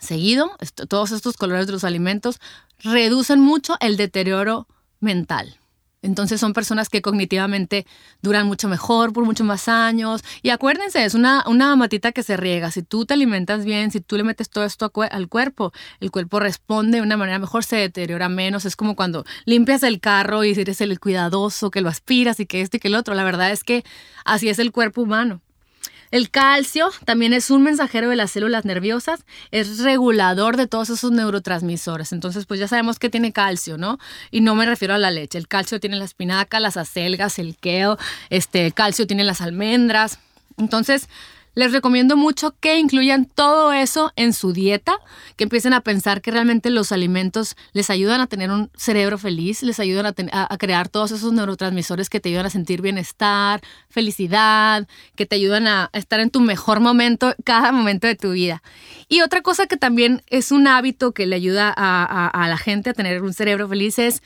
seguido, 0.00 0.56
todos 0.88 1.12
estos 1.12 1.36
colores 1.36 1.66
de 1.66 1.72
los 1.72 1.84
alimentos, 1.84 2.40
reducen 2.78 3.40
mucho 3.40 3.76
el 3.80 3.96
deterioro 3.96 4.66
mental. 4.98 5.59
Entonces 6.02 6.40
son 6.40 6.54
personas 6.54 6.88
que 6.88 7.02
cognitivamente 7.02 7.86
duran 8.22 8.46
mucho 8.46 8.68
mejor 8.68 9.12
por 9.12 9.24
muchos 9.24 9.46
más 9.46 9.68
años. 9.68 10.22
Y 10.42 10.50
acuérdense, 10.50 11.04
es 11.04 11.14
una, 11.14 11.44
una 11.46 11.76
matita 11.76 12.12
que 12.12 12.22
se 12.22 12.36
riega. 12.36 12.70
Si 12.70 12.82
tú 12.82 13.04
te 13.04 13.14
alimentas 13.14 13.64
bien, 13.64 13.90
si 13.90 14.00
tú 14.00 14.16
le 14.16 14.24
metes 14.24 14.48
todo 14.48 14.64
esto 14.64 14.90
al 15.10 15.28
cuerpo, 15.28 15.72
el 16.00 16.10
cuerpo 16.10 16.40
responde 16.40 16.98
de 16.98 17.02
una 17.02 17.18
manera 17.18 17.38
mejor, 17.38 17.64
se 17.64 17.76
deteriora 17.76 18.28
menos. 18.30 18.64
Es 18.64 18.76
como 18.76 18.96
cuando 18.96 19.24
limpias 19.44 19.82
el 19.82 20.00
carro 20.00 20.42
y 20.44 20.52
eres 20.52 20.80
el 20.80 20.98
cuidadoso, 20.98 21.70
que 21.70 21.82
lo 21.82 21.90
aspiras 21.90 22.40
y 22.40 22.46
que 22.46 22.62
este 22.62 22.78
y 22.78 22.80
que 22.80 22.88
el 22.88 22.94
otro. 22.94 23.14
La 23.14 23.24
verdad 23.24 23.50
es 23.50 23.62
que 23.62 23.84
así 24.24 24.48
es 24.48 24.58
el 24.58 24.72
cuerpo 24.72 25.02
humano. 25.02 25.42
El 26.10 26.30
calcio 26.30 26.90
también 27.04 27.32
es 27.32 27.50
un 27.50 27.62
mensajero 27.62 28.08
de 28.10 28.16
las 28.16 28.32
células 28.32 28.64
nerviosas, 28.64 29.24
es 29.52 29.78
regulador 29.78 30.56
de 30.56 30.66
todos 30.66 30.90
esos 30.90 31.12
neurotransmisores. 31.12 32.12
Entonces, 32.12 32.46
pues 32.46 32.58
ya 32.58 32.66
sabemos 32.66 32.98
que 32.98 33.10
tiene 33.10 33.32
calcio, 33.32 33.78
¿no? 33.78 33.98
Y 34.30 34.40
no 34.40 34.54
me 34.54 34.66
refiero 34.66 34.94
a 34.94 34.98
la 34.98 35.10
leche. 35.10 35.38
El 35.38 35.46
calcio 35.46 35.78
tiene 35.78 35.96
la 35.96 36.04
espinaca, 36.04 36.58
las 36.58 36.76
acelgas, 36.76 37.38
el 37.38 37.56
kale, 37.56 37.96
este, 38.28 38.72
calcio 38.72 39.06
tiene 39.06 39.24
las 39.24 39.40
almendras. 39.40 40.18
Entonces, 40.58 41.08
Les 41.54 41.72
recomiendo 41.72 42.16
mucho 42.16 42.54
que 42.60 42.78
incluyan 42.78 43.24
todo 43.24 43.72
eso 43.72 44.12
en 44.14 44.32
su 44.32 44.52
dieta, 44.52 44.94
que 45.36 45.44
empiecen 45.44 45.72
a 45.72 45.80
pensar 45.80 46.22
que 46.22 46.30
realmente 46.30 46.70
los 46.70 46.92
alimentos 46.92 47.56
les 47.72 47.90
ayudan 47.90 48.20
a 48.20 48.28
tener 48.28 48.50
un 48.50 48.70
cerebro 48.76 49.18
feliz, 49.18 49.62
les 49.62 49.80
ayudan 49.80 50.14
a, 50.32 50.56
crear 50.58 50.88
todos 50.88 51.10
esos 51.10 51.32
neurotransmisores 51.32 52.08
que 52.08 52.20
te 52.20 52.28
ayudan 52.28 52.46
a 52.46 52.50
sentir 52.50 52.82
bienestar, 52.82 53.60
felicidad, 53.88 54.86
que 55.16 55.26
te 55.26 55.36
ayudan 55.36 55.66
a 55.66 55.90
estar 55.92 56.20
en 56.20 56.30
tu 56.30 56.40
mejor 56.40 56.78
momento 56.78 57.34
cada 57.44 57.72
momento 57.72 58.06
de 58.06 58.14
tu 58.14 58.30
vida. 58.30 58.62
Y 59.08 59.22
otra 59.22 59.42
cosa 59.42 59.66
que 59.66 59.76
también 59.76 60.22
es 60.28 60.52
un 60.52 60.68
hábito 60.68 61.12
que 61.12 61.26
le 61.26 61.34
ayuda 61.36 61.74
a 61.76 62.46
la 62.48 62.58
gente 62.58 62.90
a 62.90 62.94
tener 62.94 63.22
un 63.22 63.34
cerebro 63.34 63.68
feliz 63.68 63.98
es 63.98 64.22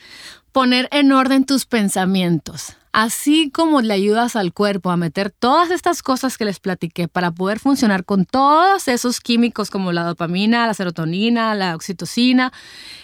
poner 0.54 0.88
en 0.92 1.10
orden 1.10 1.44
tus 1.44 1.66
pensamientos. 1.66 2.76
Así 2.92 3.50
como 3.50 3.80
le 3.80 3.92
ayudas 3.92 4.36
al 4.36 4.52
cuerpo 4.52 4.92
a 4.92 4.96
meter 4.96 5.32
todas 5.32 5.72
estas 5.72 6.00
cosas 6.00 6.38
que 6.38 6.44
les 6.44 6.60
platiqué 6.60 7.08
para 7.08 7.32
poder 7.32 7.58
funcionar 7.58 8.04
con 8.04 8.24
todos 8.24 8.86
esos 8.86 9.20
químicos 9.20 9.68
como 9.68 9.90
la 9.90 10.04
dopamina, 10.04 10.68
la 10.68 10.74
serotonina, 10.74 11.56
la 11.56 11.74
oxitocina, 11.74 12.52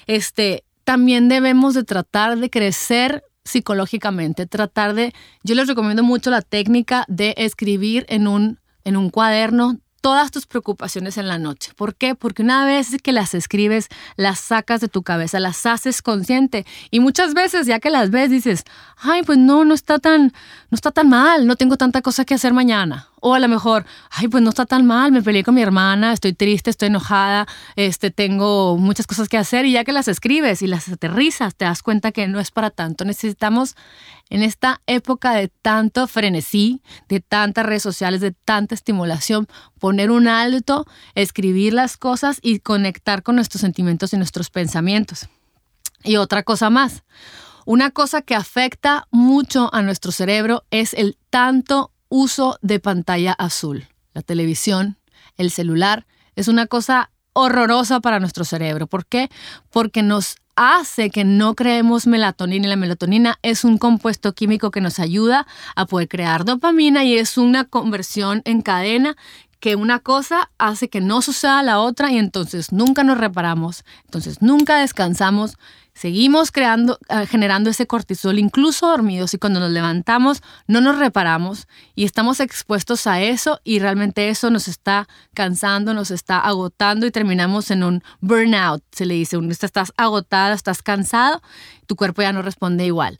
este, 0.06 0.62
también 0.84 1.28
debemos 1.28 1.74
de 1.74 1.82
tratar 1.82 2.38
de 2.38 2.50
crecer 2.50 3.24
psicológicamente, 3.44 4.46
tratar 4.46 4.94
de, 4.94 5.12
yo 5.42 5.56
les 5.56 5.66
recomiendo 5.66 6.04
mucho 6.04 6.30
la 6.30 6.42
técnica 6.42 7.04
de 7.08 7.34
escribir 7.36 8.06
en 8.08 8.28
un, 8.28 8.60
en 8.84 8.96
un 8.96 9.10
cuaderno 9.10 9.80
todas 10.00 10.30
tus 10.30 10.46
preocupaciones 10.46 11.18
en 11.18 11.28
la 11.28 11.38
noche. 11.38 11.72
¿Por 11.76 11.94
qué? 11.94 12.14
Porque 12.14 12.42
una 12.42 12.64
vez 12.64 12.96
que 13.02 13.12
las 13.12 13.34
escribes, 13.34 13.88
las 14.16 14.40
sacas 14.40 14.80
de 14.80 14.88
tu 14.88 15.02
cabeza, 15.02 15.40
las 15.40 15.66
haces 15.66 16.02
consciente 16.02 16.66
y 16.90 17.00
muchas 17.00 17.34
veces 17.34 17.66
ya 17.66 17.80
que 17.80 17.90
las 17.90 18.10
ves 18.10 18.30
dices, 18.30 18.64
"Ay, 18.96 19.22
pues 19.22 19.38
no, 19.38 19.64
no 19.64 19.74
está 19.74 19.98
tan 19.98 20.32
no 20.70 20.74
está 20.74 20.90
tan 20.90 21.08
mal, 21.08 21.46
no 21.46 21.56
tengo 21.56 21.76
tanta 21.76 22.02
cosa 22.02 22.24
que 22.24 22.34
hacer 22.34 22.52
mañana." 22.52 23.09
O 23.20 23.34
a 23.34 23.38
lo 23.38 23.48
mejor, 23.48 23.84
ay, 24.10 24.28
pues 24.28 24.42
no 24.42 24.50
está 24.50 24.66
tan 24.66 24.86
mal, 24.86 25.12
me 25.12 25.22
peleé 25.22 25.44
con 25.44 25.54
mi 25.54 25.62
hermana, 25.62 26.12
estoy 26.12 26.32
triste, 26.32 26.70
estoy 26.70 26.88
enojada, 26.88 27.46
este, 27.76 28.10
tengo 28.10 28.76
muchas 28.76 29.06
cosas 29.06 29.28
que 29.28 29.36
hacer 29.36 29.66
y 29.66 29.72
ya 29.72 29.84
que 29.84 29.92
las 29.92 30.08
escribes 30.08 30.62
y 30.62 30.66
las 30.66 30.88
aterrizas, 30.88 31.54
te 31.54 31.64
das 31.64 31.82
cuenta 31.82 32.12
que 32.12 32.26
no 32.28 32.40
es 32.40 32.50
para 32.50 32.70
tanto. 32.70 33.04
Necesitamos 33.04 33.76
en 34.30 34.42
esta 34.42 34.80
época 34.86 35.32
de 35.32 35.48
tanto 35.48 36.06
frenesí, 36.06 36.82
de 37.08 37.20
tantas 37.20 37.66
redes 37.66 37.82
sociales, 37.82 38.20
de 38.20 38.32
tanta 38.32 38.74
estimulación, 38.74 39.46
poner 39.78 40.10
un 40.10 40.28
alto, 40.28 40.86
escribir 41.14 41.74
las 41.74 41.96
cosas 41.96 42.38
y 42.42 42.60
conectar 42.60 43.22
con 43.22 43.36
nuestros 43.36 43.60
sentimientos 43.60 44.12
y 44.12 44.16
nuestros 44.16 44.50
pensamientos. 44.50 45.28
Y 46.04 46.16
otra 46.16 46.42
cosa 46.42 46.70
más, 46.70 47.02
una 47.66 47.90
cosa 47.90 48.22
que 48.22 48.34
afecta 48.34 49.06
mucho 49.10 49.72
a 49.74 49.82
nuestro 49.82 50.12
cerebro 50.12 50.64
es 50.70 50.94
el 50.94 51.18
tanto 51.28 51.89
uso 52.10 52.58
de 52.60 52.78
pantalla 52.80 53.32
azul. 53.32 53.88
La 54.12 54.20
televisión, 54.20 54.98
el 55.38 55.50
celular, 55.50 56.06
es 56.36 56.48
una 56.48 56.66
cosa 56.66 57.10
horrorosa 57.32 58.00
para 58.00 58.20
nuestro 58.20 58.44
cerebro. 58.44 58.86
¿Por 58.86 59.06
qué? 59.06 59.30
Porque 59.70 60.02
nos 60.02 60.36
hace 60.56 61.08
que 61.08 61.24
no 61.24 61.54
creemos 61.54 62.06
melatonina 62.06 62.68
la 62.68 62.76
melatonina 62.76 63.38
es 63.42 63.64
un 63.64 63.78
compuesto 63.78 64.34
químico 64.34 64.70
que 64.70 64.82
nos 64.82 64.98
ayuda 64.98 65.46
a 65.74 65.86
poder 65.86 66.08
crear 66.08 66.44
dopamina 66.44 67.02
y 67.02 67.16
es 67.16 67.38
una 67.38 67.64
conversión 67.64 68.42
en 68.44 68.60
cadena 68.60 69.16
que 69.60 69.76
una 69.76 70.00
cosa 70.00 70.50
hace 70.58 70.88
que 70.88 71.00
no 71.00 71.22
suceda 71.22 71.62
la 71.62 71.80
otra 71.80 72.10
y 72.10 72.18
entonces 72.18 72.72
nunca 72.72 73.04
nos 73.04 73.18
reparamos, 73.18 73.84
entonces 74.04 74.42
nunca 74.42 74.78
descansamos, 74.78 75.56
seguimos 75.94 76.52
creando, 76.52 76.98
ah, 77.08 77.26
generando 77.26 77.70
ese 77.70 77.86
cortisol 77.86 78.38
incluso 78.38 78.88
dormidos 78.88 79.34
y 79.34 79.38
cuando 79.38 79.60
nos 79.60 79.70
levantamos 79.70 80.42
no 80.66 80.80
nos 80.80 80.98
reparamos 80.98 81.68
y 81.94 82.04
estamos 82.04 82.40
expuestos 82.40 83.06
a 83.06 83.20
eso 83.20 83.60
y 83.64 83.78
realmente 83.78 84.28
eso 84.28 84.50
nos 84.50 84.68
está 84.68 85.08
cansando, 85.34 85.94
nos 85.94 86.10
está 86.10 86.38
agotando 86.38 87.06
y 87.06 87.10
terminamos 87.10 87.70
en 87.70 87.82
un 87.82 88.02
burnout, 88.20 88.82
se 88.92 89.06
le 89.06 89.14
dice, 89.14 89.38
estás 89.50 89.92
agotado, 89.96 90.54
estás 90.54 90.82
cansado, 90.82 91.42
tu 91.86 91.96
cuerpo 91.96 92.22
ya 92.22 92.32
no 92.32 92.42
responde 92.42 92.86
igual. 92.86 93.18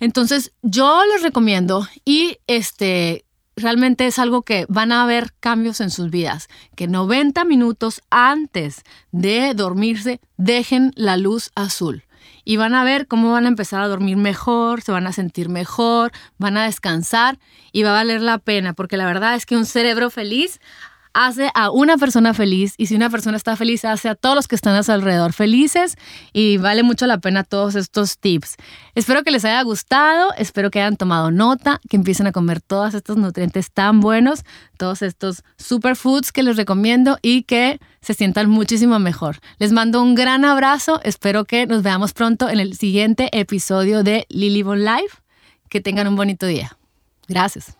Entonces 0.00 0.52
yo 0.62 1.02
les 1.12 1.22
recomiendo 1.22 1.88
y 2.04 2.38
este 2.46 3.24
realmente 3.56 4.06
es 4.06 4.18
algo 4.18 4.42
que 4.42 4.66
van 4.68 4.92
a 4.92 5.02
haber 5.02 5.32
cambios 5.40 5.80
en 5.80 5.90
sus 5.90 6.10
vidas, 6.10 6.48
que 6.76 6.86
90 6.86 7.44
minutos 7.44 8.02
antes 8.10 8.82
de 9.10 9.52
dormirse 9.54 10.20
dejen 10.36 10.92
la 10.94 11.16
luz 11.16 11.50
azul 11.56 12.04
y 12.48 12.56
van 12.56 12.74
a 12.74 12.82
ver 12.82 13.06
cómo 13.06 13.30
van 13.30 13.44
a 13.44 13.48
empezar 13.48 13.82
a 13.82 13.88
dormir 13.88 14.16
mejor, 14.16 14.80
se 14.80 14.90
van 14.90 15.06
a 15.06 15.12
sentir 15.12 15.50
mejor, 15.50 16.12
van 16.38 16.56
a 16.56 16.64
descansar 16.64 17.38
y 17.72 17.82
va 17.82 17.90
a 17.90 17.92
valer 17.92 18.22
la 18.22 18.38
pena, 18.38 18.72
porque 18.72 18.96
la 18.96 19.04
verdad 19.04 19.34
es 19.34 19.44
que 19.44 19.54
un 19.54 19.66
cerebro 19.66 20.08
feliz 20.08 20.58
hace 21.18 21.50
a 21.54 21.72
una 21.72 21.96
persona 21.96 22.32
feliz 22.32 22.74
y 22.76 22.86
si 22.86 22.94
una 22.94 23.10
persona 23.10 23.36
está 23.36 23.56
feliz 23.56 23.84
hace 23.84 24.08
a 24.08 24.14
todos 24.14 24.36
los 24.36 24.46
que 24.46 24.54
están 24.54 24.76
a 24.76 24.84
su 24.84 24.92
alrededor 24.92 25.32
felices 25.32 25.96
y 26.32 26.58
vale 26.58 26.84
mucho 26.84 27.08
la 27.08 27.18
pena 27.18 27.42
todos 27.42 27.74
estos 27.74 28.18
tips. 28.18 28.54
Espero 28.94 29.24
que 29.24 29.32
les 29.32 29.44
haya 29.44 29.60
gustado, 29.62 30.32
espero 30.38 30.70
que 30.70 30.80
hayan 30.80 30.96
tomado 30.96 31.32
nota, 31.32 31.80
que 31.88 31.96
empiecen 31.96 32.28
a 32.28 32.32
comer 32.32 32.60
todos 32.60 32.94
estos 32.94 33.16
nutrientes 33.16 33.72
tan 33.72 33.98
buenos, 33.98 34.44
todos 34.76 35.02
estos 35.02 35.42
superfoods 35.56 36.30
que 36.30 36.44
les 36.44 36.56
recomiendo 36.56 37.18
y 37.20 37.42
que 37.42 37.80
se 38.00 38.14
sientan 38.14 38.48
muchísimo 38.48 39.00
mejor. 39.00 39.38
Les 39.58 39.72
mando 39.72 40.00
un 40.00 40.14
gran 40.14 40.44
abrazo, 40.44 41.00
espero 41.02 41.44
que 41.46 41.66
nos 41.66 41.82
veamos 41.82 42.12
pronto 42.12 42.48
en 42.48 42.60
el 42.60 42.76
siguiente 42.76 43.28
episodio 43.32 44.04
de 44.04 44.24
Lily 44.28 44.62
Life. 44.62 45.18
Que 45.68 45.80
tengan 45.80 46.06
un 46.06 46.14
bonito 46.14 46.46
día. 46.46 46.78
Gracias. 47.26 47.76